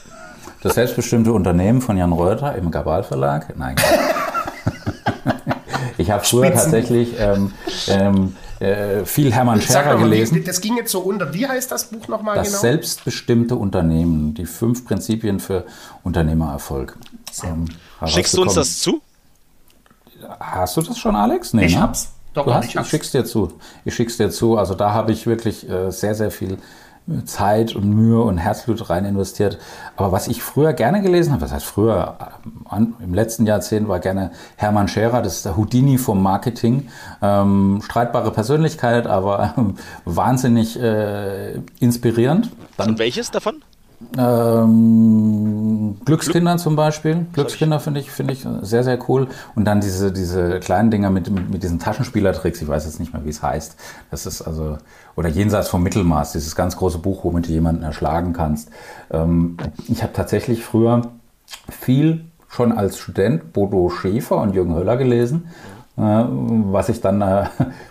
[0.64, 3.54] Das selbstbestimmte Unternehmen von Jan Reuter im Gabal Verlag?
[3.58, 3.76] Nein.
[5.98, 6.64] ich habe früher Spitzen.
[6.64, 7.52] tatsächlich ähm,
[7.90, 10.42] ähm, äh, viel Hermann Scherer gelesen.
[10.46, 11.34] das ging jetzt so unter.
[11.34, 12.50] Wie heißt das Buch nochmal genau?
[12.50, 15.66] Das selbstbestimmte Unternehmen, die fünf Prinzipien für
[16.04, 16.98] Unternehmererfolg.
[17.44, 17.66] Ähm,
[18.06, 19.02] Schickst du uns das zu?
[20.40, 21.54] Hast du das schon, Alex?
[21.54, 21.82] Nee, ich ne?
[21.82, 22.14] hab's.
[22.34, 23.52] Doch, du hast, ich, ich schick's dir zu.
[23.84, 24.58] Ich schick's dir zu.
[24.58, 26.58] Also da habe ich wirklich äh, sehr, sehr viel
[27.26, 29.58] Zeit und Mühe und Herzblut rein investiert.
[29.98, 32.18] Aber was ich früher gerne gelesen habe, was heißt früher,
[33.00, 36.88] im letzten Jahrzehnt war gerne Hermann Scherer, das ist der Houdini vom Marketing.
[37.22, 39.62] Ähm, streitbare Persönlichkeit, aber äh,
[40.06, 42.52] wahnsinnig äh, inspirierend.
[42.78, 43.64] Dann, und welches davon?
[44.18, 46.64] Ähm, Glückskinder Glück?
[46.64, 47.26] zum Beispiel.
[47.34, 49.28] Glückskinder finde ich, finde ich sehr, sehr cool.
[49.56, 52.62] Und dann diese, diese kleinen Dinger mit, mit diesen Taschenspielertricks.
[52.62, 53.76] Ich weiß jetzt nicht mehr, wie es heißt.
[54.12, 54.78] Das ist also,
[55.16, 58.70] oder jenseits vom Mittelmaß, dieses ganz große Buch, womit du jemanden erschlagen kannst.
[59.12, 61.02] Ähm, ich habe tatsächlich früher
[61.70, 65.48] viel schon als Student Bodo Schäfer und Jürgen Höller gelesen.
[65.98, 67.46] Äh, was ich dann, äh,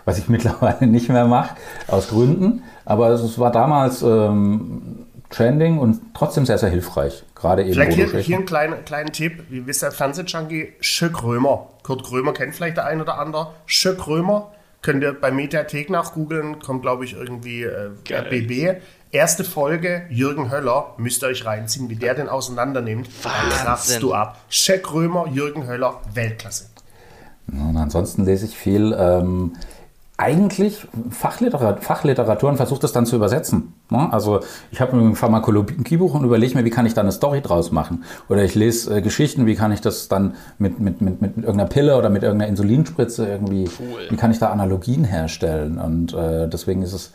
[0.04, 1.56] was ich mittlerweile nicht mehr mache,
[1.88, 2.62] aus Gründen.
[2.84, 7.24] Aber es war damals, ähm, trending und trotzdem sehr, sehr hilfreich.
[7.34, 7.72] Gerade eben.
[7.72, 9.44] Vielleicht hier, hier einen kleinen, kleinen Tipp.
[9.48, 10.74] Wie wisst ihr, Fernsehjunkie?
[10.80, 11.68] Schöck Römer.
[11.82, 13.54] Kurt Römer kennt vielleicht der ein oder andere.
[13.66, 14.52] Schöck Römer.
[14.82, 16.60] Könnt ihr bei Mediathek nachgoogeln.
[16.60, 18.80] Kommt, glaube ich, irgendwie äh, BB.
[19.12, 23.10] Erste Folge, Jürgen Höller, müsst ihr euch reinziehen, wie der den auseinandernimmt.
[23.22, 24.40] Dann du ab.
[24.48, 26.64] Schöck Römer, Jürgen Höller, Weltklasse.
[27.46, 29.52] Und ansonsten lese ich viel ähm,
[30.22, 33.74] eigentlich Fachliterat Fachliteratur und versuche das dann zu übersetzen.
[33.90, 34.08] Ne?
[34.12, 37.72] Also ich habe ein Pharmakologiebuch und überlege mir, wie kann ich da eine Story draus
[37.72, 38.04] machen.
[38.28, 41.68] Oder ich lese äh, Geschichten, wie kann ich das dann mit, mit, mit, mit, irgendeiner
[41.68, 44.00] Pille oder mit irgendeiner Insulinspritze irgendwie, cool.
[44.10, 45.78] wie kann ich da Analogien herstellen.
[45.78, 47.10] Und äh, deswegen ist es,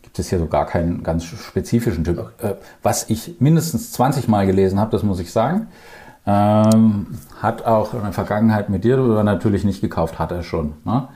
[0.00, 2.32] gibt es hier so gar keinen ganz spezifischen Typ.
[2.42, 5.68] Äh, was ich mindestens 20 Mal gelesen habe, das muss ich sagen.
[6.26, 7.08] Ähm,
[7.40, 10.74] hat auch in der Vergangenheit mit dir natürlich nicht gekauft, hat er schon.
[10.84, 11.08] Ne?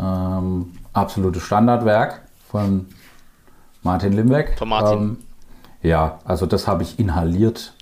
[0.00, 2.86] Ähm, absolutes Standardwerk von
[3.82, 4.58] Martin Limbeck.
[4.58, 4.98] Von Martin.
[4.98, 5.18] Ähm,
[5.82, 7.74] ja, also das habe ich inhaliert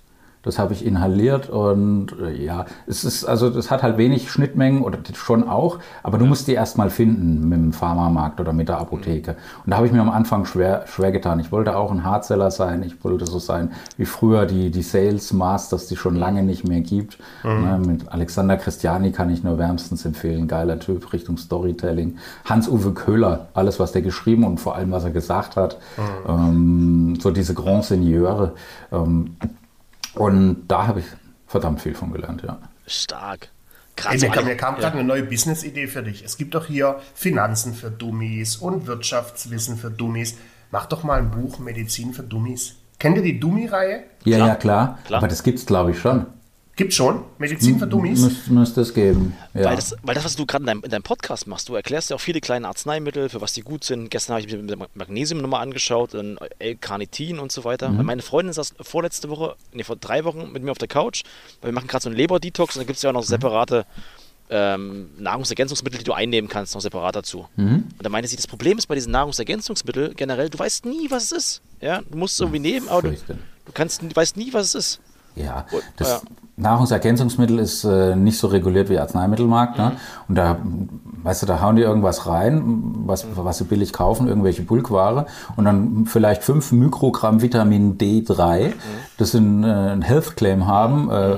[0.43, 4.81] das habe ich inhaliert und äh, ja, es ist, also das hat halt wenig Schnittmengen
[4.81, 8.79] oder schon auch, aber du musst die erstmal finden mit dem Pharmamarkt oder mit der
[8.79, 9.35] Apotheke.
[9.63, 11.39] Und da habe ich mir am Anfang schwer, schwer getan.
[11.39, 15.31] Ich wollte auch ein Hardseller sein, ich wollte so sein wie früher die, die Sales
[15.33, 17.19] Masters, die schon lange nicht mehr gibt.
[17.43, 17.61] Mhm.
[17.61, 22.17] Ne, mit Alexander Christiani kann ich nur wärmstens empfehlen, geiler Typ Richtung Storytelling.
[22.45, 26.29] Hans-Uwe Köhler, alles was der geschrieben und vor allem was er gesagt hat, mhm.
[26.29, 28.53] ähm, so diese Grand Seigneur.
[28.91, 29.35] Ähm,
[30.15, 31.05] und da habe ich
[31.47, 32.59] verdammt viel von gelernt, ja.
[32.87, 33.49] Stark.
[34.09, 34.99] Ey, mir, kam, mir kam gerade ja.
[34.99, 36.23] eine neue Business-Idee für dich.
[36.23, 40.37] Es gibt doch hier Finanzen für Dummies und Wirtschaftswissen für Dummies.
[40.71, 42.75] mach doch mal ein Buch Medizin für Dummies.
[42.97, 44.03] Kennt ihr die Dummy-Reihe?
[44.23, 44.47] Ja, Klar.
[44.47, 44.99] ja, klar.
[45.05, 45.17] Klar.
[45.19, 46.25] Aber das gibt's, glaube ich, schon.
[46.81, 47.21] Gibt schon.
[47.37, 48.21] Medizin für Dummies.
[48.21, 49.37] Müsste müsst es geben.
[49.53, 49.65] Ja.
[49.65, 52.09] Weil, das, weil das, was du gerade in deinem, in deinem Podcast machst, du erklärst
[52.09, 54.09] ja auch viele kleine Arzneimittel, für was die gut sind.
[54.09, 57.95] Gestern habe ich mir mit Magnesium nochmal angeschaut, dann L-Carnitin und so weiter.
[57.95, 61.21] Weil meine Freundin saß vorletzte Woche, nee, vor drei Wochen mit mir auf der Couch,
[61.61, 63.85] weil wir machen gerade so einen Leber-Detox und da gibt es ja auch noch separate
[64.49, 67.47] ähm, Nahrungsergänzungsmittel, die du einnehmen kannst, noch separat dazu.
[67.57, 71.25] Und da meinte sie, das Problem ist bei diesen Nahrungsergänzungsmitteln generell, du weißt nie, was
[71.25, 71.61] es ist.
[71.79, 74.75] Ja, du musst es irgendwie nehmen, aber du, du kannst, du weißt nie, was es
[74.75, 75.01] ist.
[75.35, 75.65] Ja,
[75.97, 76.19] das ja.
[76.57, 79.77] Nahrungsergänzungsmittel ist äh, nicht so reguliert wie Arzneimittelmarkt.
[79.77, 79.83] Mhm.
[79.83, 79.91] Ne?
[80.27, 80.57] Und da,
[81.23, 82.61] weißt du, da hauen die irgendwas rein,
[83.05, 83.29] was, Mhm.
[83.35, 85.25] was sie billig kaufen, irgendwelche Bulkware
[85.55, 88.73] und dann vielleicht 5 Mikrogramm Vitamin D3, Mhm.
[89.17, 91.37] das in, äh, ein Health Claim haben, äh,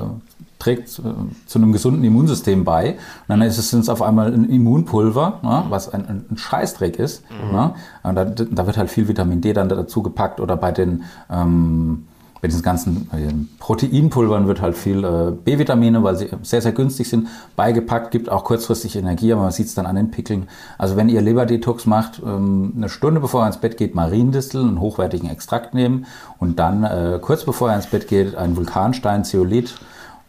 [0.58, 1.02] trägt äh,
[1.46, 2.92] zu einem gesunden Immunsystem bei.
[2.92, 6.98] Und dann ist es sind's auf einmal ein Immunpulver, ne, was ein, ein ein Scheißdreck
[6.98, 7.22] ist.
[7.52, 7.74] Ne?
[8.02, 12.06] Und da, da wird halt viel Vitamin D dann dazu gepackt oder bei den ähm,
[12.44, 17.08] bei diesen ganzen äh, Proteinpulvern wird halt viel äh, B-Vitamine, weil sie sehr, sehr günstig
[17.08, 20.46] sind, beigepackt, gibt auch kurzfristig Energie, aber man sieht es dann an den Pickeln.
[20.76, 24.78] Also wenn ihr Leberdetox macht, ähm, eine Stunde bevor ihr ins Bett geht, Mariendistel, einen
[24.78, 26.04] hochwertigen Extrakt nehmen
[26.38, 29.74] und dann äh, kurz bevor ihr ins Bett geht, einen Vulkanstein, Zeolit,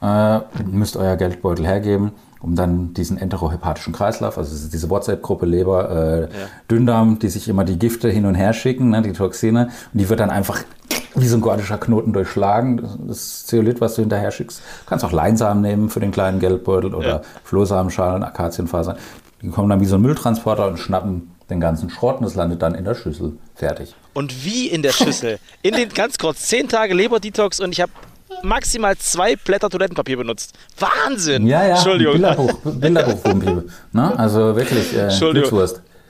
[0.01, 0.39] äh,
[0.72, 6.28] müsst euer Geldbeutel hergeben, um dann diesen enterohepatischen Kreislauf, also diese WhatsApp-Gruppe Leber, äh,
[6.72, 10.07] Dünndarm, die sich immer die Gifte hin und her schicken, ne, die Toxine, und die
[10.07, 10.63] wird dann einfach
[11.16, 12.82] wie so ein gordischer Knoten durchschlagen.
[13.07, 16.93] Das, Zeolit, was du hinterher schickst, du kannst auch Leinsamen nehmen für den kleinen Geldbeutel
[16.93, 17.22] oder Ja.
[17.43, 18.97] Flohsamenschalen, Akazienfasern.
[19.41, 22.61] Die kommen dann wie so ein Mülltransporter und schnappen den ganzen Schrott und das landet
[22.61, 23.34] dann in der Schüssel.
[23.53, 23.93] Fertig.
[24.13, 25.38] Und wie in der Schüssel.
[25.61, 27.91] In den ganz kurz, zehn Tage Leber-Detox und ich habe
[28.41, 30.53] maximal zwei Blätter Toilettenpapier benutzt.
[30.80, 31.45] Wahnsinn!
[31.47, 32.13] Ja, ja, Entschuldigung.
[32.13, 33.66] Bilderbuch, Bilderbuchpumpe.
[33.91, 34.20] ne?
[34.20, 35.68] Also wirklich, äh, Entschuldigung.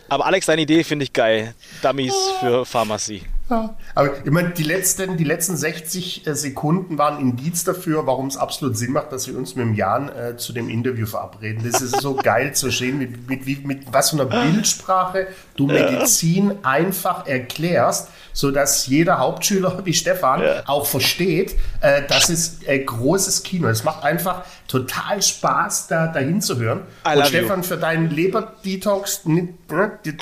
[0.08, 1.53] Aber Alex, deine Idee finde ich geil.
[1.82, 3.24] Dummies für Pharmazie.
[3.50, 3.76] Ja.
[3.93, 8.38] Aber ich meine, die letzten, die letzten 60 äh, Sekunden waren Indiz dafür, warum es
[8.38, 11.62] absolut Sinn macht, dass wir uns mit dem Jan äh, zu dem Interview verabreden.
[11.70, 15.68] Das ist so geil zu sehen, mit, mit, wie- mit was für einer Bildsprache du
[15.68, 23.43] Medizin einfach erklärst, sodass jeder Hauptschüler wie Stefan auch versteht, äh, das ist äh, großes
[23.43, 23.68] Kino.
[23.68, 26.82] Es macht einfach total Spaß, da dahin zu hören.
[27.03, 29.49] Und Stefan, für deinen Leber-Detox, ne,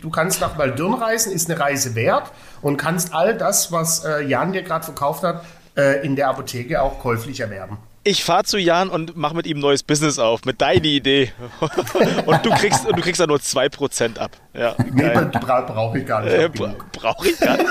[0.02, 2.32] du kannst nach Waldürn reisen, ist eine Reise wert
[2.62, 5.44] und kannst all das, was äh, Jan dir gerade verkauft hat,
[5.76, 7.78] äh, in der Apotheke auch käuflich erwerben.
[8.06, 11.32] Ich fahre zu Jan und mache mit ihm ein neues Business auf, mit deiner Idee.
[12.26, 14.32] und du kriegst, und du kriegst da nur 2% ab.
[14.54, 16.34] Ja, Nee, bra brauche ich gar nicht.
[16.34, 17.70] Äh, bra- Brauche ich gar nicht.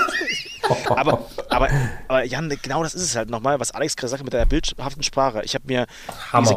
[0.89, 1.67] aber, aber,
[2.07, 5.03] aber Jan, genau das ist es halt nochmal, was Alex gerade sagte mit deiner bildhaften
[5.03, 5.41] Sprache.
[5.43, 5.87] Ich habe mir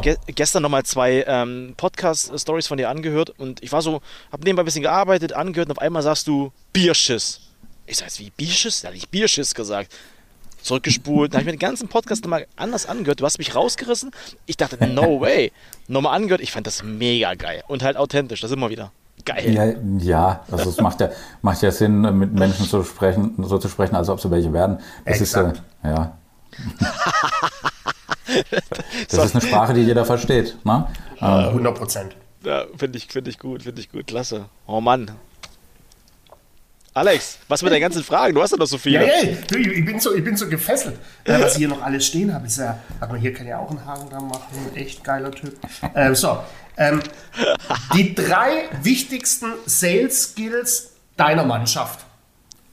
[0.01, 4.01] ge gestern nochmal zwei ähm, Podcast-Stories von dir angehört und ich war so,
[4.31, 7.41] habe nebenbei ein bisschen gearbeitet, angehört und auf einmal sagst du Bierschiss.
[7.85, 8.81] Ich sag jetzt, wie Bierschiss?
[8.81, 9.93] Da hatte ich Bierschiss gesagt.
[10.67, 13.21] Zurückgespult, dann habe ich mir den ganzen Podcast nochmal anders angehört.
[13.21, 14.11] Du hast mich rausgerissen.
[14.45, 15.51] Ich dachte, no way.
[15.87, 16.41] Nochmal angehört.
[16.41, 18.41] Ich fand das mega geil und halt authentisch.
[18.41, 18.91] Das immer wieder.
[19.25, 19.53] Geil.
[19.53, 19.65] Ja,
[19.99, 21.09] ja, also es macht ja,
[21.41, 24.79] macht ja Sinn, mit Menschen zu sprechen, so zu sprechen, als ob sie welche werden.
[25.05, 25.57] Das Exakt.
[25.57, 26.17] ist äh, ja.
[29.09, 30.57] Das ist eine Sprache, die jeder versteht.
[30.65, 30.87] Ne?
[31.19, 32.15] Äh, 100 Prozent.
[32.43, 34.45] Ja, finde ich, finde ich gut, finde ich gut, klasse.
[34.65, 35.11] Oh Mann.
[36.97, 38.33] Alex, was mit deinen ganzen Fragen?
[38.33, 39.05] Du hast ja noch so Ja, viele.
[39.05, 40.97] ja, du, ich bin so, ich bin so gefesselt.
[41.23, 43.69] Äh, was ich hier noch alles stehen habe, ist ja, mal, hier kann ja auch
[43.69, 44.75] einen Haken dran machen.
[44.75, 45.55] Echt geiler Typ.
[45.95, 46.39] Ähm, so,
[46.77, 47.01] ähm,
[47.95, 51.99] die drei wichtigsten Sales Skills deiner Mannschaft.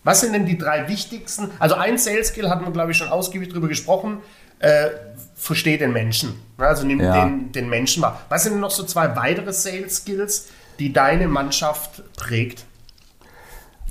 [0.05, 1.51] Was sind denn die drei wichtigsten?
[1.59, 4.18] Also ein Sales Skill hatten wir, glaube ich, schon ausgiebig drüber gesprochen.
[4.59, 4.89] Äh,
[5.37, 6.41] versteh den Menschen.
[6.59, 7.25] Also nimm Ja.
[7.25, 8.18] den, den Menschen mal.
[8.29, 10.49] Was sind denn noch so zwei weitere Sales Skills,
[10.79, 12.64] die deine Mannschaft prägt?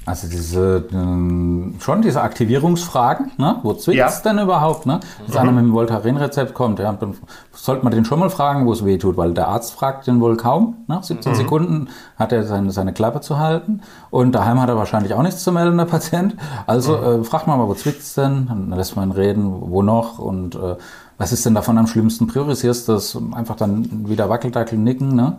[0.05, 3.55] Also diese, ähm, schon diese Aktivierungsfragen, ne?
[3.63, 4.07] wo zwickt Ja.
[4.07, 4.85] es denn überhaupt?
[4.85, 4.99] Ne?
[5.27, 7.13] Wenn einer mit dem Voltaren-Rezept kommt, ja, dann
[7.53, 10.19] sollte man den schon mal fragen, wo es weh tut, weil der Arzt fragt den
[10.19, 10.75] wohl kaum.
[10.87, 10.99] Ne?
[11.01, 11.87] 17 Sekunden
[12.17, 13.79] hat er seine, seine Klappe zu halten
[14.09, 16.35] und daheim hat er wahrscheinlich auch nichts zu melden, der Patient.
[16.67, 18.47] Also äh, fragt man mal, wo zwickt es denn?
[18.47, 20.75] Dann lässt man ihn reden, wo noch und äh,
[21.17, 22.27] was ist denn davon am schlimmsten?
[22.27, 25.37] Priorisierst das einfach dann wieder Wackeldackel nicken, ne?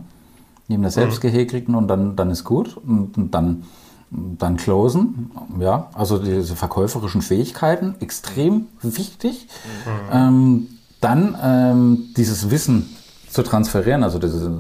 [0.69, 3.65] neben der selbstgehäkelten und dann, dann ist gut und, und dann
[4.39, 9.49] dann closen, ja, also diese verkäuferischen Fähigkeiten, extrem wichtig.
[10.13, 10.69] Ähm,
[11.01, 12.97] dann ähm, dieses Wissen
[13.29, 14.53] zu transferieren, also diese,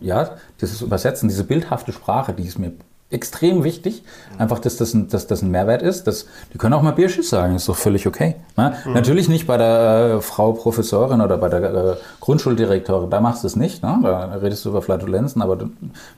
[0.00, 0.30] ja,
[0.60, 2.72] dieses Übersetzen, diese bildhafte Sprache, die ist mir
[3.12, 4.02] extrem wichtig.
[4.38, 6.06] Einfach, dass das ein, dass das ein Mehrwert ist.
[6.06, 8.36] Dass, die können auch mal Bierschiss sagen, ist doch völlig okay.
[8.56, 8.74] Ne?
[8.84, 8.92] Mhm.
[8.92, 13.46] Natürlich nicht bei der äh, Frau Professorin oder bei der äh, Grundschuldirektorin, da machst du
[13.46, 13.82] es nicht.
[13.82, 13.98] Ne?
[14.02, 15.58] Da redest du über Flatulenzen, aber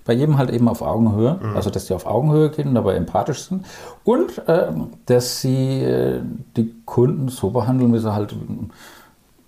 [0.05, 1.39] bei jedem halt eben auf Augenhöhe.
[1.41, 1.57] Mhm.
[1.57, 3.67] Also, dass die auf Augenhöhe gehen und dabei empathisch sind.
[4.05, 4.69] Und äh,
[5.07, 6.21] dass sie äh,
[6.57, 8.35] die Kunden so behandeln, wie sie halt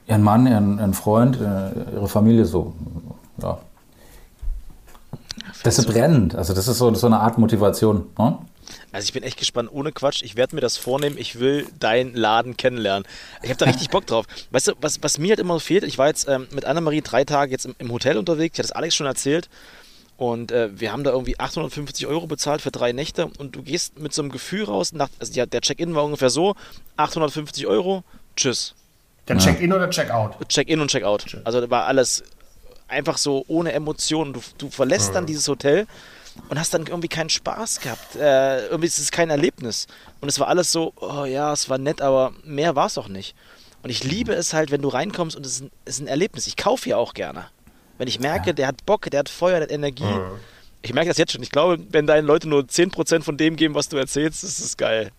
[0.07, 2.75] ihren Mann, ihren, ihren Freund, äh, ihre Familie so
[3.43, 3.59] ja,
[5.63, 6.35] das ist brennend.
[6.35, 8.07] Also das ist so, so eine Art Motivation.
[8.19, 8.39] Ne?
[8.93, 10.23] Also ich bin echt gespannt, ohne Quatsch.
[10.23, 11.17] Ich werde mir das vornehmen.
[11.19, 13.07] Ich will deinen Laden kennenlernen.
[13.43, 14.27] Ich habe da richtig Bock drauf.
[14.51, 17.25] Weißt du, was, was mir halt immer fehlt, ich war jetzt ähm, mit Annemarie drei
[17.25, 18.55] Tage jetzt im, im, Hotel unterwegs.
[18.55, 19.49] Ich hatte das Alex schon erzählt.
[20.17, 23.29] Und äh, wir haben da irgendwie 850 Euro bezahlt für drei Nächte.
[23.39, 24.93] Und du gehst mit so einem Gefühl raus.
[24.93, 26.55] Nach, also ja, der Check-in war ungefähr so:
[26.97, 28.03] 850 Euro,
[28.35, 28.75] tschüss.
[29.29, 30.49] Der Check-in oder Check-out?
[30.49, 31.39] Check-in und Check-out.
[31.45, 32.23] Also war alles
[32.89, 34.32] einfach so ohne Emotionen.
[34.32, 35.87] Du, du verlässt dann dieses Hotel
[36.49, 38.16] und hast dann irgendwie keinen Spaß gehabt.
[38.16, 39.87] Äh, irgendwie ist es kein Erlebnis.
[40.20, 43.09] Und es war alles so, oh ja, es war nett, aber mehr war es auch
[43.09, 43.34] nicht.
[43.82, 46.09] Und ich liebe es halt, wenn du reinkommst und es ist ein, es ist ein
[46.09, 46.47] Erlebnis.
[46.47, 47.47] Ich kaufe hier auch gerne.
[47.99, 50.05] Wenn ich merke, der hat Bock, der hat Feuer, der hat Energie.
[50.82, 51.43] Ich merke das jetzt schon.
[51.43, 54.76] Ich glaube, wenn deine Leute nur 10% von dem geben, was du erzählst, ist es
[54.76, 55.11] geil.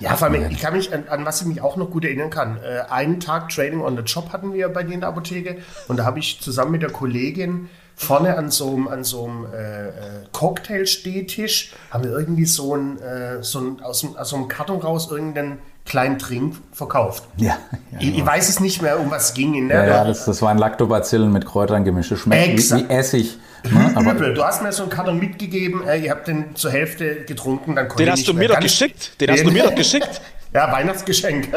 [0.00, 2.30] Ja, vor allem, ich kann mich an, an, was ich mich auch noch gut erinnern
[2.30, 2.58] kann.
[2.58, 5.96] Äh, einen Tag Training on the Job hatten wir bei dir in der Apotheke und
[5.96, 9.88] da habe ich zusammen mit der Kollegin vorne an so einem, an so einem äh,
[9.88, 9.92] äh
[10.32, 15.08] Cocktail-Stehtisch haben wir irgendwie so ein, äh, so ein aus, aus so einem Karton raus
[15.10, 17.24] irgendeinen kleinen Trink verkauft.
[17.36, 17.58] Ja.
[17.90, 19.66] ja ich, ich, weiß es nicht mehr, um was es ging.
[19.66, 19.74] Ne?
[19.74, 22.16] Ja, ja das, das waren Lactobacillen mit Kräutern gemischt.
[22.16, 23.38] Schmeckt wie, wie Essig.
[23.70, 23.92] Ne?
[23.94, 24.34] Aber Übel.
[24.34, 27.88] Du hast mir so einen Karton mitgegeben, äh, ihr habt den zur Hälfte getrunken, dann
[27.96, 29.20] Den hast du mir doch geschickt.
[29.20, 30.20] Den hast du mir doch geschickt.
[30.54, 31.48] Ja, Weihnachtsgeschenk.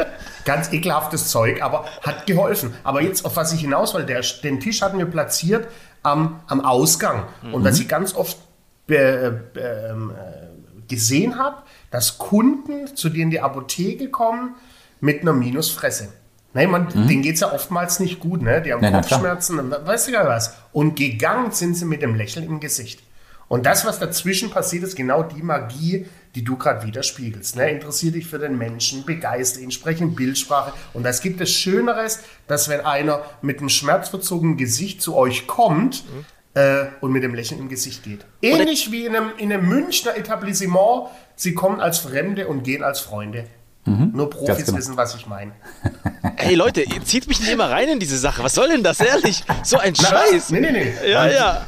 [0.46, 2.74] Ganz ekelhaftes Zeug, aber hat geholfen.
[2.82, 5.68] Aber jetzt, auf was ich hinaus will, der, den Tisch hatten wir platziert
[6.02, 7.24] am, am Ausgang.
[7.42, 7.52] Mhm.
[7.52, 8.38] Und was ich ganz oft
[8.86, 11.58] be, be, ähm, äh, gesehen habe,
[11.90, 14.54] dass Kunden zu dir in die Apotheke kommen
[15.00, 16.08] mit einer Minusfresse.
[16.56, 17.06] Nein, man, mhm.
[17.06, 18.62] denen geht es ja oftmals nicht gut, ne?
[18.62, 20.54] Die haben ja, Kopfschmerzen, weißt du gar was.
[20.72, 23.02] Und gegangen sind sie mit dem Lächeln im Gesicht.
[23.46, 27.56] Und das, was dazwischen passiert, ist genau die Magie, die du gerade widerspiegelst.
[27.56, 27.72] Ne?
[27.72, 30.72] Interessier dich für den Menschen, begeister ihn, sprech in Bildsprache.
[30.94, 36.04] Und das gibt es Schöneres, dass wenn einer mit einem schmerzverzogenen Gesicht zu euch kommt,
[36.06, 36.24] mhm.
[36.54, 38.24] äh, und mit dem Lächeln im Gesicht geht.
[38.40, 41.10] Ähnlich wie in einem, in einem Münchner Etablissement.
[41.34, 43.44] Sie kommen als Fremde und gehen als Freunde.
[43.86, 44.10] Mhm.
[44.14, 44.78] Nur Profis genau.
[44.78, 45.52] wissen, was ich meine.
[46.36, 48.42] Ey Leute, ihr zieht mich nicht immer rein in diese Sache.
[48.42, 49.44] Was soll denn das, ehrlich?
[49.62, 50.50] So ein Na, Scheiß.
[50.50, 50.92] Nee, nee, nee.
[51.08, 51.62] Ja, ja.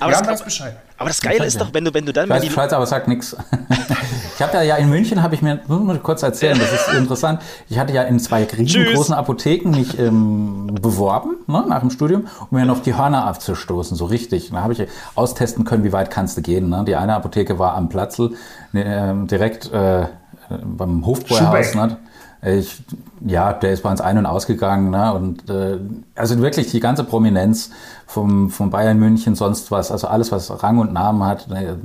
[0.00, 0.76] Aber ja, das, Bescheid.
[0.96, 3.08] aber das Geile ist doch, wenn du, wenn du dann ich weiß, Schweiz, aber sagt
[3.08, 3.36] nichts.
[4.34, 7.40] Ich habe ja, ja in München, habe ich mir, nur kurz erzählen, das ist interessant.
[7.68, 12.58] Ich hatte ja in zwei riesengroßen Apotheken mich ähm, beworben, ne, nach dem Studium, um
[12.58, 14.50] mir noch die Hörner abzustoßen, so richtig.
[14.50, 16.68] Da habe ich austesten können, wie weit kannst du gehen.
[16.68, 16.84] Ne?
[16.86, 18.30] Die eine Apotheke war am Platzl,
[18.72, 20.06] ne, direkt äh,
[20.48, 21.74] beim Hofbräuhaus.
[21.74, 21.96] Ne?
[22.42, 22.82] Ich,
[23.24, 24.90] ja, der ist bei uns ein- und ausgegangen.
[24.90, 25.14] Ne?
[25.14, 25.78] Und äh,
[26.14, 27.70] also wirklich die ganze Prominenz
[28.06, 31.48] vom, vom Bayern München, sonst was, also alles, was Rang und Namen hat.
[31.48, 31.78] Ne?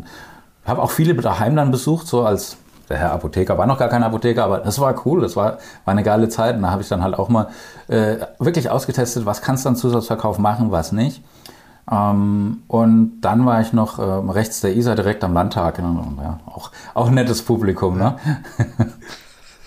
[0.66, 2.58] Habe auch viele daheim dann besucht, so als
[2.90, 5.92] der Herr Apotheker war noch gar kein Apotheker, aber das war cool, das war, war
[5.92, 6.56] eine geile Zeit.
[6.56, 7.48] Und da habe ich dann halt auch mal
[7.88, 11.24] äh, wirklich ausgetestet, was kannst du an Zusatzverkauf machen, was nicht.
[11.92, 15.80] Ähm, und dann war ich noch äh, rechts der Isar direkt am Landtag.
[15.80, 18.18] Ja, auch, auch nettes Publikum, ne?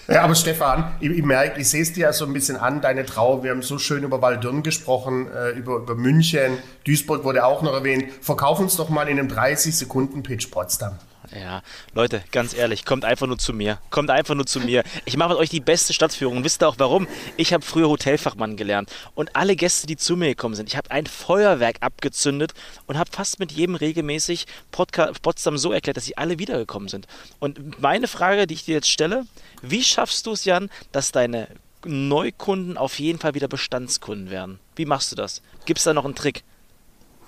[0.08, 2.80] Ja, aber Stefan, ich, ich merke, ich sehe es dir ja so ein bisschen an,
[2.80, 3.44] deine Trauer.
[3.44, 7.72] Wir haben so schön über Waldürn gesprochen, äh, über, über München, Duisburg wurde auch noch
[7.72, 8.06] erwähnt.
[8.20, 10.98] Verkauf uns doch mal in einem 30-Sekunden-Pitch Potsdam.
[11.35, 11.62] Ja,
[11.95, 13.78] Leute, ganz ehrlich, kommt einfach nur zu mir.
[13.91, 14.85] Kommt einfach nur zu mir.
[15.07, 16.45] Ich mache mit euch die beste Stadtführung.
[16.45, 17.09] Wisst ihr auch warum?
[17.39, 18.93] Ich habe früher Hotelfachmann gelernt.
[19.14, 22.53] Und alle Gäste, die zu mir gekommen sind, ich habe ein Feuerwerk abgezündet
[22.87, 27.07] und habe fast mit jedem regelmäßig Podcast Potsdam so erklärt, dass sie alle wiedergekommen sind.
[27.39, 29.24] Und meine Frage, die ich dir jetzt stelle,
[29.62, 31.49] wie schaffst du es, Jan, dass deine
[31.85, 34.59] Neukunden auf jeden Fall wieder Bestandskunden werden?
[34.76, 35.41] Wie machst du das?
[35.64, 36.45] Gibt es da noch einen Trick?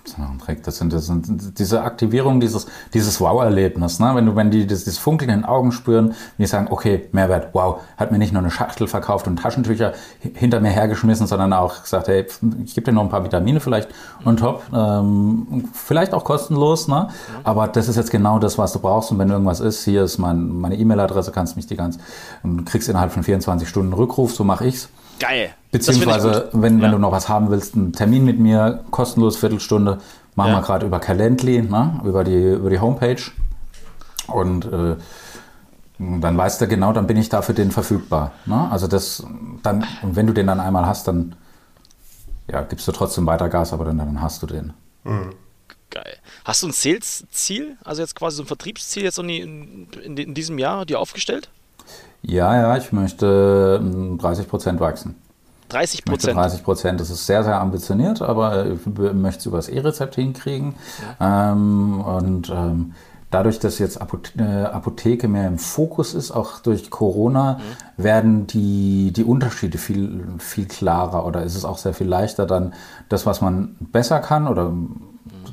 [0.04, 4.00] Das sind, das sind diese Aktivierung, dieses, dieses Wow-Erlebnis.
[4.00, 4.12] Ne?
[4.14, 7.48] Wenn du, wenn die das, das Funkeln in den Augen spüren, die sagen, okay, Mehrwert,
[7.54, 9.94] wow, hat mir nicht nur eine Schachtel verkauft und Taschentücher
[10.34, 12.26] hinter mir hergeschmissen, sondern auch gesagt, hey,
[12.64, 13.88] ich gebe dir noch ein paar Vitamine vielleicht
[14.24, 17.08] on top, ähm, vielleicht auch kostenlos, ne?
[17.42, 20.18] aber das ist jetzt genau das, was du brauchst und wenn irgendwas ist, hier ist
[20.18, 21.98] mein, meine E-Mail-Adresse, kannst mich die ganz,
[22.42, 24.88] und kriegst innerhalb von 24 Stunden Rückruf, so mache ich's.
[25.18, 25.54] Geil.
[25.70, 29.98] Beziehungsweise, wenn, wenn du noch was haben willst, einen Termin mit mir, kostenlos Viertelstunde,
[30.34, 30.58] machen ja.
[30.58, 32.00] wir gerade über Calendly, ne?
[32.04, 33.22] über, die, über die Homepage.
[34.26, 34.96] Und äh,
[35.98, 38.32] dann weißt du genau, dann bin ich da für den verfügbar.
[38.46, 38.68] Ne?
[38.70, 39.24] Also das,
[39.62, 41.36] dann, und wenn du den dann einmal hast, dann
[42.50, 44.72] ja, gibst du trotzdem weiter Gas, aber dann, dann hast du den.
[45.04, 45.34] Mhm.
[45.90, 46.16] Geil.
[46.44, 50.58] Hast du ein Sales-Ziel, also jetzt quasi so ein Vertriebsziel jetzt in, in, in diesem
[50.58, 51.50] Jahr dir aufgestellt?
[52.26, 53.80] Ja, ja, ich möchte
[54.18, 55.14] 30 Prozent wachsen.
[55.68, 56.36] 30 Prozent.
[56.36, 60.74] 30 Prozent, das ist sehr, sehr ambitioniert, aber ich möchte es über das E-Rezept hinkriegen.
[61.20, 61.52] Ja.
[61.52, 62.94] Ähm, und ähm,
[63.30, 63.98] dadurch, dass jetzt
[64.38, 68.02] äh, Apotheke mehr im Fokus ist, auch durch Corona, mhm.
[68.02, 72.72] werden die, die Unterschiede viel, viel klarer oder ist es auch sehr viel leichter, dann
[73.08, 74.72] das, was man besser kann oder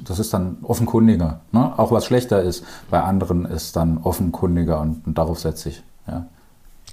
[0.05, 1.41] das ist dann offenkundiger.
[1.51, 1.74] Ne?
[1.78, 5.84] Auch was schlechter ist bei anderen ist dann offenkundiger und, und darauf setze ich.
[6.07, 6.28] Ja.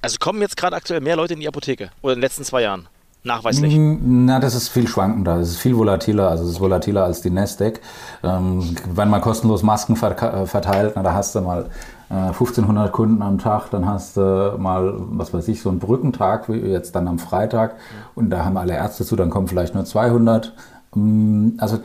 [0.03, 2.62] Also kommen jetzt gerade aktuell mehr Leute in die Apotheke oder in den letzten zwei
[2.62, 2.88] Jahren?
[3.24, 3.76] nachweislich?
[3.78, 5.38] Na, das ist viel schwankender.
[5.38, 6.28] Das ist viel volatiler.
[6.30, 7.80] Also es ist volatiler als die Nasdaq.
[8.22, 11.66] Ähm, wenn man kostenlos Masken äh, verteilt, na, da hast du mal
[12.11, 16.49] äh, 1500 Kunden am Tag, dann hast du mal, was weiß ich, so einen Brückentag,
[16.49, 17.76] wie jetzt dann am Freitag.
[18.16, 20.55] Und da haben alle Ärzte zu, dann kommen vielleicht nur 200.
[20.96, 21.78] Ähm, also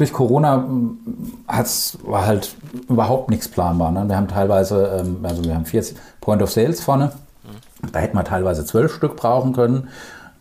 [0.00, 0.98] durch Corona ähm,
[1.46, 2.54] hat's, war halt
[2.88, 3.92] überhaupt nichts planbar.
[3.92, 4.08] Ne?
[4.08, 7.12] Wir haben teilweise, ähm, also wir haben 40 Point of Sales vorne.
[7.92, 9.88] Da hätten wir teilweise zwölf Stück brauchen können.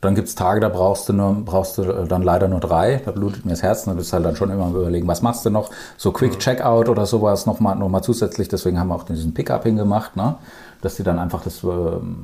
[0.02, 3.02] Dann gibt es Tage, da brauchst du, nur, brauchst du äh, dann leider nur drei.
[3.04, 3.84] Da blutet mir das Herz.
[3.84, 5.72] Da bist du halt dann schon immer überlegen, was machst du noch?
[5.98, 6.40] So Quick mhm.
[6.40, 8.48] Checkout oder sowas nochmal noch mal zusätzlich.
[8.48, 10.36] Deswegen haben wir auch diesen Pickup hingemacht, ne?
[10.82, 11.68] dass die dann einfach das äh,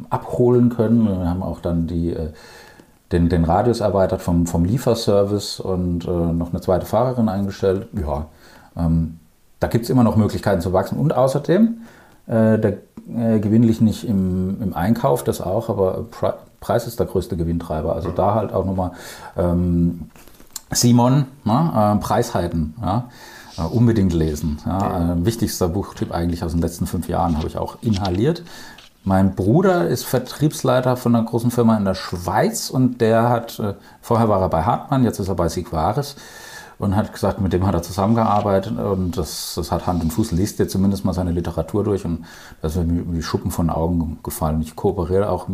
[0.09, 1.05] abholen können.
[1.05, 2.29] Wir haben auch dann die, äh,
[3.12, 7.88] den, den Radius erweitert vom, vom Lieferservice und äh, noch eine zweite Fahrerin eingestellt.
[7.93, 8.28] Ja,
[8.76, 9.20] ähm,
[9.60, 10.97] da gibt es immer noch Möglichkeiten zu wachsen.
[10.97, 11.78] Und außerdem,
[12.28, 12.78] äh, der
[13.16, 16.06] äh, Gewinn liegt nicht im, im Einkauf, das auch, aber
[16.60, 17.95] Preis ist der größte Gewinntreiber.
[17.95, 18.91] Also da halt auch nochmal
[19.38, 20.10] ähm,
[20.72, 23.10] Simon, ne, äh, Preisheiten, ja,
[23.58, 24.58] äh, unbedingt lesen.
[24.66, 25.14] Ja.
[25.14, 28.43] Äh, wichtigster Buchtipp eigentlich aus den letzten fünf Jahren habe ich auch inhaliert.
[29.08, 33.76] Mein Bruder ist Vertriebsleiter von einer großen Firma in der Schweiz und der hat, äh,
[34.01, 36.16] vorher war er bei Hartmann, jetzt ist er bei Sigvaris
[36.80, 40.32] und hat gesagt, mit dem hat er zusammengearbeitet und das, das hat Hand und Fuß,
[40.32, 42.26] liest jetzt zumindest mal seine Literatur durch und
[42.64, 44.60] das ist mir wie Schuppen von Augen gefallen.
[44.62, 45.47] Ich kooperiere auch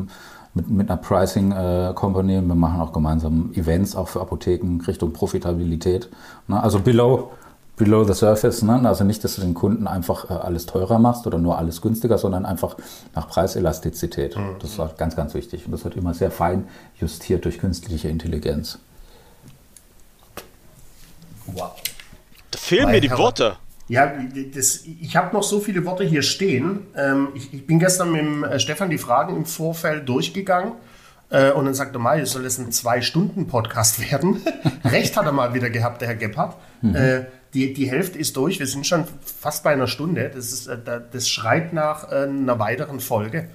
[0.54, 2.36] mit, mit einer Pricing äh, Company.
[2.36, 6.10] Wir machen auch gemeinsam Events auch für Apotheken Richtung Profitabilität.
[6.48, 6.64] Ne?
[6.64, 7.32] Also below,
[7.82, 8.62] below the surface.
[8.62, 8.80] Ne?
[8.88, 12.20] Also nicht, dass du den Kunden einfach äh, alles teurer machst oder nur alles günstiger,
[12.20, 12.78] sondern einfach
[13.16, 14.38] nach Preiselastizität.
[14.38, 14.58] Mhm.
[14.60, 15.66] Das ist ganz, ganz wichtig.
[15.66, 16.68] Und das wird immer sehr fein
[17.00, 18.78] justiert durch künstliche Intelligenz.
[21.48, 21.72] Wow.
[22.52, 23.56] Da fehlen mir die Worte.
[23.88, 24.14] Ja,
[24.54, 26.82] das, ich habe noch so viele Worte hier stehen.
[26.96, 30.74] Ähm, ich, ich, bin gestern mit dem, äh, Stefan die Fragen im Vorfeld durchgegangen.
[31.32, 34.40] Äh, und dann sagte Mai, soll es ein Zwei-Stunden-Podcast werden?
[34.86, 36.58] Recht hat er mal wieder gehabt, der Herr Gebhardt.
[36.82, 36.96] Mhm.
[36.96, 38.60] Äh, die, die Hälfte ist durch.
[38.60, 39.06] Wir sind schon
[39.40, 40.32] fast bei einer Stunde.
[40.34, 40.78] Das, ist, äh,
[41.12, 43.50] das schreit nach äh, einer weiteren Folge.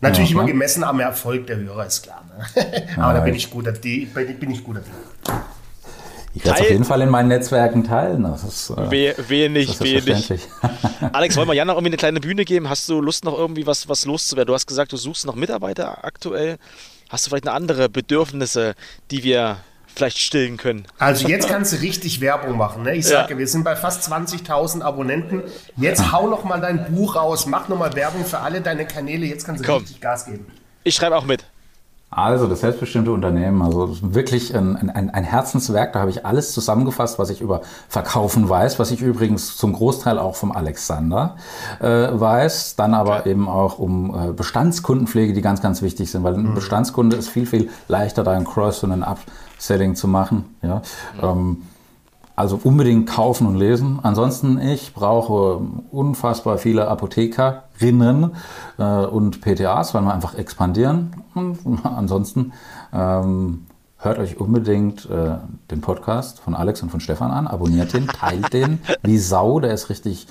[0.00, 2.24] Natürlich ja, immer gemessen am Erfolg der Hörer, ist klar.
[2.26, 2.44] Ne?
[2.96, 4.78] Aber ja, da bin ich gut, die, bin ich gut.
[6.34, 8.22] Ich werde es auf jeden Fall in meinen Netzwerken teilen.
[8.22, 10.32] Das ist, äh, wehe, wehe nicht, wehe nicht.
[11.12, 12.68] Alex, wollen wir Jan noch irgendwie eine kleine Bühne geben?
[12.68, 14.48] Hast du Lust, noch irgendwie was, was loszuwerden?
[14.48, 16.56] Du hast gesagt, du suchst noch Mitarbeiter aktuell.
[17.10, 18.74] Hast du vielleicht eine andere Bedürfnisse,
[19.10, 19.58] die wir
[19.94, 20.86] vielleicht stillen können?
[20.98, 22.82] Also jetzt kannst du richtig Werbung machen.
[22.82, 22.94] Ne?
[22.94, 23.38] Ich sage, ja.
[23.38, 25.42] wir sind bei fast 20.000 Abonnenten.
[25.76, 29.26] Jetzt hau noch mal dein Buch raus, mach noch mal Werbung für alle deine Kanäle.
[29.26, 29.82] Jetzt kannst du Komm.
[29.82, 30.46] richtig Gas geben.
[30.84, 31.44] Ich schreibe auch mit.
[32.14, 35.94] Also das selbstbestimmte Unternehmen, also wirklich ein, ein, ein Herzenswerk.
[35.94, 40.18] Da habe ich alles zusammengefasst, was ich über Verkaufen weiß, was ich übrigens zum Großteil
[40.18, 41.36] auch vom Alexander
[41.80, 42.76] äh, weiß.
[42.76, 46.54] Dann aber eben auch um äh, Bestandskundenpflege, die ganz, ganz wichtig sind, weil ein mhm.
[46.54, 49.02] Bestandskunde ist viel, viel leichter, da ein Cross- und ein
[49.62, 50.56] Upselling zu machen.
[50.60, 50.82] Ja.
[51.14, 51.22] Mhm.
[51.22, 51.62] Ähm,
[52.34, 54.00] also unbedingt kaufen und lesen.
[54.02, 55.60] Ansonsten, ich brauche
[55.92, 58.32] unfassbar viele Apothekerinnen
[58.78, 61.12] äh, und PTAs, weil wir einfach expandieren.
[61.34, 62.52] Und ansonsten
[62.92, 63.66] ähm,
[63.98, 65.36] hört euch unbedingt äh,
[65.70, 69.72] den Podcast von Alex und von Stefan an, abonniert den, teilt den wie Sau, der
[69.74, 70.26] ist richtig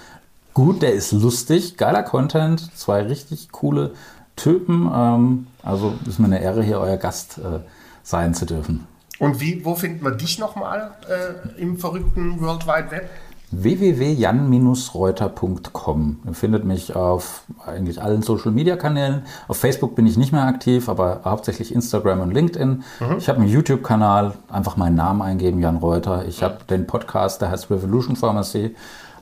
[0.53, 3.91] gut, der ist lustig, geiler Content, zwei richtig coole
[4.36, 4.89] Typen.
[4.93, 7.59] Ähm, also ist mir eine Ehre, hier euer Gast äh,
[8.03, 8.88] sein zu dürfen.
[9.22, 13.07] Und wie, wo findet man dich nochmal äh, im verrückten World Wide Web?
[13.51, 16.19] www.jan-reuter.com.
[16.26, 19.22] Ihr findet mich auf eigentlich allen Social Media Kanälen.
[19.47, 22.84] Auf Facebook bin ich nicht mehr aktiv, aber hauptsächlich Instagram und LinkedIn.
[22.99, 23.17] Mhm.
[23.19, 26.26] Ich habe einen YouTube-Kanal, einfach meinen Namen eingeben, Jan Reuter.
[26.28, 28.76] Ich habe den Podcast, der heißt Revolution Pharmacy,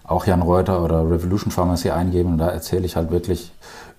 [0.06, 3.52] auch Jan Reuter oder Revolution Pharmacy eingeben und da erzähle ich halt wirklich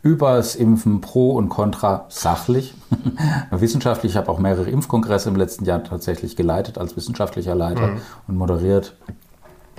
[0.03, 2.75] über das Impfen pro und contra sachlich.
[3.51, 8.01] Wissenschaftlich, ich habe auch mehrere Impfkongresse im letzten Jahr tatsächlich geleitet als wissenschaftlicher Leiter mhm.
[8.27, 8.95] und moderiert.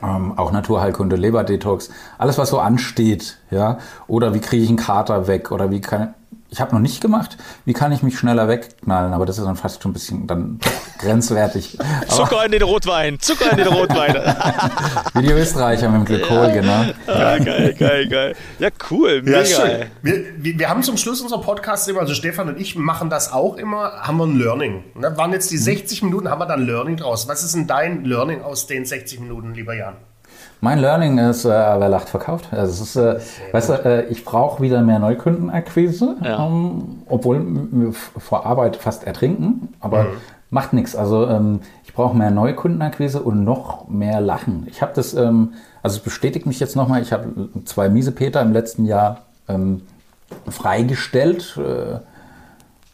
[0.03, 3.77] Ähm, auch Naturheilkunde, Leberdetox, alles was so ansteht, ja.
[4.07, 6.13] Oder wie kriege ich einen Kater weg oder wie kann
[6.51, 9.55] ich habe noch nicht gemacht, wie kann ich mich schneller wegknallen, aber das ist dann
[9.55, 10.59] fast schon ein bisschen dann
[10.99, 11.77] grenzwertig.
[12.09, 14.15] Zucker in den Rotwein, Zucker in den Rotwein.
[15.13, 16.51] wie die Österreicher mit dem Glykol, ja.
[16.51, 16.85] genau.
[17.07, 18.35] Ah, geil, geil, geil.
[18.59, 19.43] Ja, cool, mega.
[19.43, 23.09] Ja, wir, wir, wir, haben zum Schluss unserer Podcast immer, also Stefan und ich machen
[23.09, 24.83] das auch immer, haben wir ein Learning.
[24.95, 25.15] Ne?
[25.15, 27.29] Waren jetzt die 60 Minuten, haben wir dann Learning draus.
[27.29, 29.95] Was ist denn dein Learning aus den 60 Minuten, lieber Jan?
[30.63, 32.49] Mein Learning ist, äh, wer lacht, verkauft.
[32.51, 33.19] Also ist, äh,
[33.51, 36.45] weißt du, äh, ich brauche wieder mehr Neukundenakquise, ja.
[36.45, 40.07] ähm, obwohl wir vor Arbeit fast ertrinken, aber mhm.
[40.51, 40.95] macht nichts.
[40.95, 44.67] Also ähm, ich brauche mehr Neukundenakquise und noch mehr Lachen.
[44.69, 48.53] Ich habe das, ähm, also es bestätigt mich jetzt nochmal, ich habe zwei Miesepeter im
[48.53, 49.81] letzten Jahr ähm,
[50.47, 51.57] freigestellt.
[51.57, 52.01] Äh,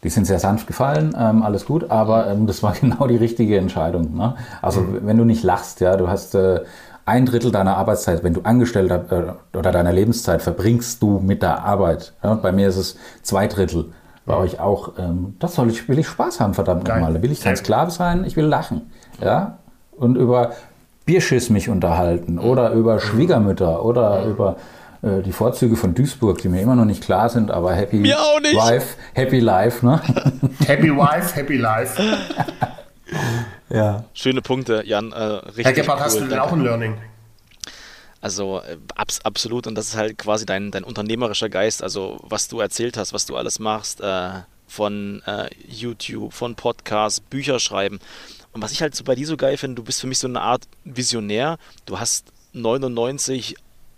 [0.03, 3.57] die sind sehr sanft gefallen, ähm, alles gut, aber ähm, das war genau die richtige
[3.57, 4.15] Entscheidung.
[4.15, 4.35] Ne?
[4.61, 4.99] Also mhm.
[5.01, 6.61] wenn du nicht lachst, ja, du hast äh,
[7.07, 11.63] ein Drittel deiner Arbeitszeit, wenn du Angestellter äh, oder deiner Lebenszeit verbringst du mit der
[11.63, 12.13] Arbeit.
[12.21, 13.85] Ja, bei mir ist es zwei Drittel.
[14.25, 14.39] Bei ja.
[14.39, 14.93] euch auch.
[14.99, 17.13] Ähm, das soll ich, will ich Spaß haben, verdammt nochmal.
[17.13, 18.91] Da will ich kein Sklave sein, ich will lachen.
[19.21, 19.59] Ja?
[19.91, 20.51] Und über
[21.05, 24.57] Bierschiss mich unterhalten oder über Schwiegermütter oder über
[25.01, 28.97] äh, die Vorzüge von Duisburg, die mir immer noch nicht klar sind, aber Happy Wife,
[29.13, 30.01] Happy Life, ne?
[30.67, 32.01] Happy Wife, Happy Life.
[33.69, 34.05] Ja.
[34.13, 35.11] Schöne Punkte, Jan.
[35.11, 36.05] Äh, richtig Herr Gebhardt, cool.
[36.05, 36.97] hast du denn auch ein Learning?
[38.21, 42.47] Also äh, abs absolut und das ist halt quasi dein, dein unternehmerischer Geist, also was
[42.47, 44.29] du erzählt hast, was du alles machst, äh,
[44.67, 47.99] von äh, YouTube, von Podcasts, Bücher schreiben.
[48.51, 50.27] Und was ich halt so bei dir so geil finde, du bist für mich so
[50.27, 51.57] eine Art Visionär.
[51.85, 53.55] Du hast 99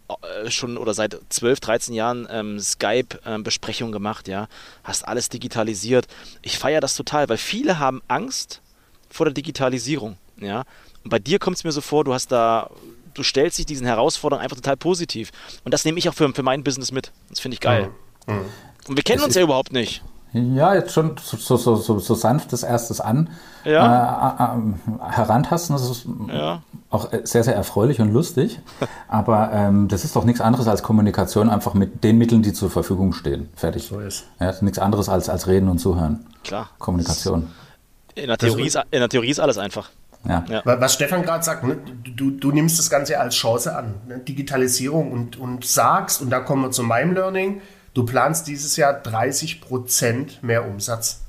[0.09, 4.47] äh, schon oder seit 12, 13 Jahren ähm, Skype-Besprechungen ähm, gemacht, ja,
[4.83, 6.07] hast alles digitalisiert.
[6.41, 8.61] Ich feiere das total, weil viele haben Angst,
[9.09, 10.17] vor der Digitalisierung.
[10.37, 10.63] Ja?
[11.03, 12.69] Und bei dir kommt es mir so vor, du hast da,
[13.13, 15.31] du stellst dich diesen Herausforderungen einfach total positiv.
[15.63, 17.11] Und das nehme ich auch für, für mein Business mit.
[17.29, 17.89] Das finde ich geil.
[18.27, 18.33] Mhm.
[18.33, 18.41] Mhm.
[18.87, 20.03] Und wir kennen das uns ja überhaupt nicht.
[20.31, 23.29] Ja, jetzt schon so, so, so, so sanftes erstes an
[23.65, 24.53] ja.
[24.53, 25.75] äh, äh, herantasten.
[25.75, 26.61] Das ist ja.
[26.91, 28.59] auch sehr, sehr erfreulich und lustig.
[29.07, 32.69] Aber ähm, das ist doch nichts anderes als Kommunikation, einfach mit den Mitteln, die zur
[32.69, 33.49] Verfügung stehen.
[33.55, 33.87] Fertig.
[33.87, 34.25] So ist.
[34.39, 36.27] Ja, nichts anderes als, als Reden und Zuhören.
[36.43, 36.69] Klar.
[36.77, 37.47] Kommunikation.
[38.15, 39.89] In der Theorie, ist, in der Theorie ist alles einfach.
[40.27, 40.43] Ja.
[40.49, 40.61] ja.
[40.65, 41.77] Was Stefan gerade sagt, ne,
[42.15, 46.39] du, du nimmst das Ganze als Chance an, ne, Digitalisierung und, und sagst, und da
[46.39, 47.61] kommen wir zu meinem Learning,
[47.93, 51.21] du planst dieses Jahr 30 Prozent mehr Umsatz.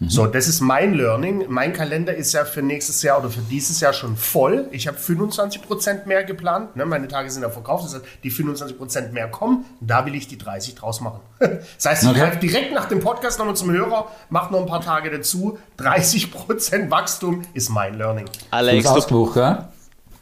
[0.00, 0.08] Mhm.
[0.08, 1.44] So, das ist mein Learning.
[1.48, 4.66] Mein Kalender ist ja für nächstes Jahr oder für dieses Jahr schon voll.
[4.70, 6.74] Ich habe 25 Prozent mehr geplant.
[6.74, 6.86] Ne?
[6.86, 7.84] Meine Tage sind ja verkauft.
[7.84, 9.66] Das heißt, die 25 Prozent mehr kommen.
[9.80, 11.20] Da will ich die 30 draus machen.
[11.38, 14.80] das heißt, ich greife direkt nach dem Podcast nochmal zum Hörer, mache noch ein paar
[14.80, 15.58] Tage dazu.
[15.76, 18.24] 30 Prozent Wachstum ist mein Learning.
[18.50, 19.68] Alex, du bist ausgebucht, ja?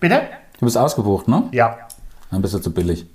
[0.00, 0.22] Bitte?
[0.58, 1.48] Du bist ausgebucht, ne?
[1.52, 1.78] Ja.
[2.32, 3.06] Dann bist du zu billig.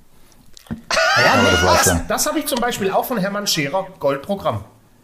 [0.70, 4.64] Ja, nee, das, das, das habe ich zum Beispiel auch von Hermann Scherer, Goldprogramm.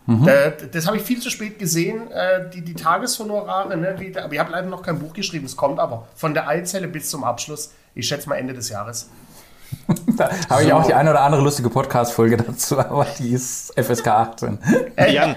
[0.10, 0.26] Mhm.
[0.26, 3.78] Da, das habe ich viel zu spät gesehen, äh, die, die Tageshonorare.
[3.78, 6.08] Ne, aber ich habe leider noch kein Buch geschrieben, es kommt aber.
[6.16, 7.74] Von der Eizelle bis zum Abschluss.
[7.94, 9.08] Ich schätze mal Ende des Jahres.
[10.18, 14.08] da habe ich auch die eine oder andere lustige Podcast-Folge dazu, aber die ist FSK
[14.08, 14.58] 18.
[14.96, 15.36] Äh, Jan,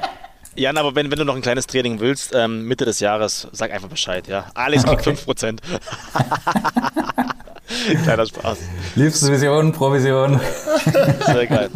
[0.55, 3.73] Jan, aber wenn, wenn du noch ein kleines Training willst, ähm, Mitte des Jahres, sag
[3.73, 4.47] einfach Bescheid, ja.
[4.55, 5.11] Alex kriegt okay.
[5.11, 5.59] 5%.
[8.05, 8.59] Kleiner Spaß.
[8.95, 10.41] Liebste Vision, Provision.
[11.27, 11.68] Sehr geil.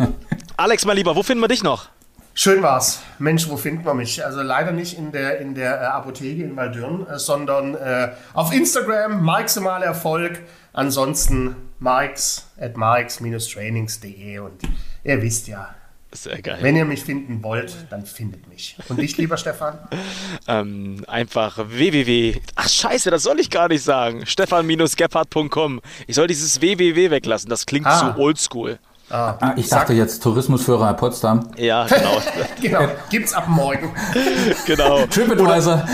[0.57, 1.91] Alex, mein Lieber, wo finden wir dich noch?
[2.39, 3.01] Schön war's.
[3.19, 4.23] Mensch, wo findet man mich?
[4.23, 8.53] Also leider nicht in der, in der äh, Apotheke in Waldürn, äh, sondern äh, auf
[8.53, 10.43] Instagram, maximal Erfolg.
[10.75, 14.61] Ansonsten Mikes at mikes-trainings.de und
[15.03, 15.75] ihr wisst ja,
[16.13, 16.59] sehr geil.
[16.61, 18.77] Wenn ihr mich finden wollt, dann findet mich.
[18.91, 19.79] Und dich, lieber Stefan?
[20.47, 22.39] ähm, einfach www.
[22.55, 24.27] Ach scheiße, das soll ich gar nicht sagen.
[24.27, 25.81] Stefan-gebhardt.com.
[26.07, 27.49] Ich soll dieses www weglassen.
[27.49, 28.15] Das klingt ah.
[28.15, 28.79] zu oldschool.
[29.09, 31.49] Ah, ah, ich dachte jetzt Tourismusführer Potsdam.
[31.57, 32.23] Ja, genau.
[32.61, 32.89] genau.
[33.09, 33.95] Gibt's ab morgen.
[34.67, 35.07] genau.
[35.07, 35.87] TripAdvisor.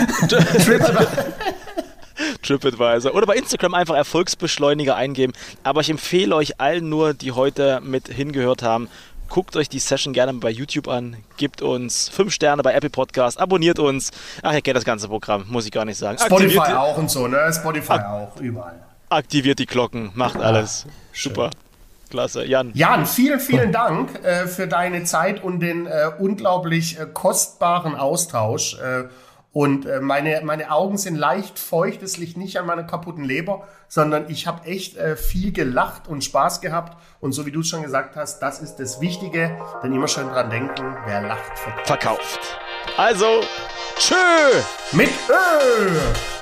[2.43, 3.15] TripAdvisor.
[3.15, 5.35] Oder bei Instagram einfach Erfolgsbeschleuniger eingeben.
[5.63, 8.89] Aber ich empfehle euch allen nur, die heute mit hingehört haben,
[9.29, 13.39] guckt euch die Session gerne bei YouTube an, gebt uns 5 Sterne bei Apple Podcast,
[13.39, 14.11] abonniert uns.
[14.43, 16.19] Ach, ihr kennt das ganze Programm, muss ich gar nicht sagen.
[16.19, 17.51] Spotify Aktiviert auch und so, ne?
[17.53, 18.79] Spotify auch, überall.
[19.09, 20.87] Aktiviert die Glocken, macht alles.
[21.13, 21.51] Super.
[22.13, 22.45] Klasse.
[22.45, 22.71] Jan.
[22.75, 28.79] Jan, vielen, vielen Dank äh, für deine Zeit und den äh, unglaublich äh, kostbaren Austausch.
[28.79, 29.05] Äh,
[29.53, 32.03] und äh, meine, meine Augen sind leicht feucht.
[32.03, 36.23] Es liegt nicht an meiner kaputten Leber, sondern ich habe echt äh, viel gelacht und
[36.23, 36.99] Spaß gehabt.
[37.21, 39.57] Und so wie du es schon gesagt hast, das ist das Wichtige.
[39.83, 41.87] Denn immer schön dran denken, wer lacht, verkauft.
[41.87, 42.59] verkauft.
[42.99, 43.41] Also,
[43.99, 44.15] tschö!
[44.93, 46.42] Mit Ö!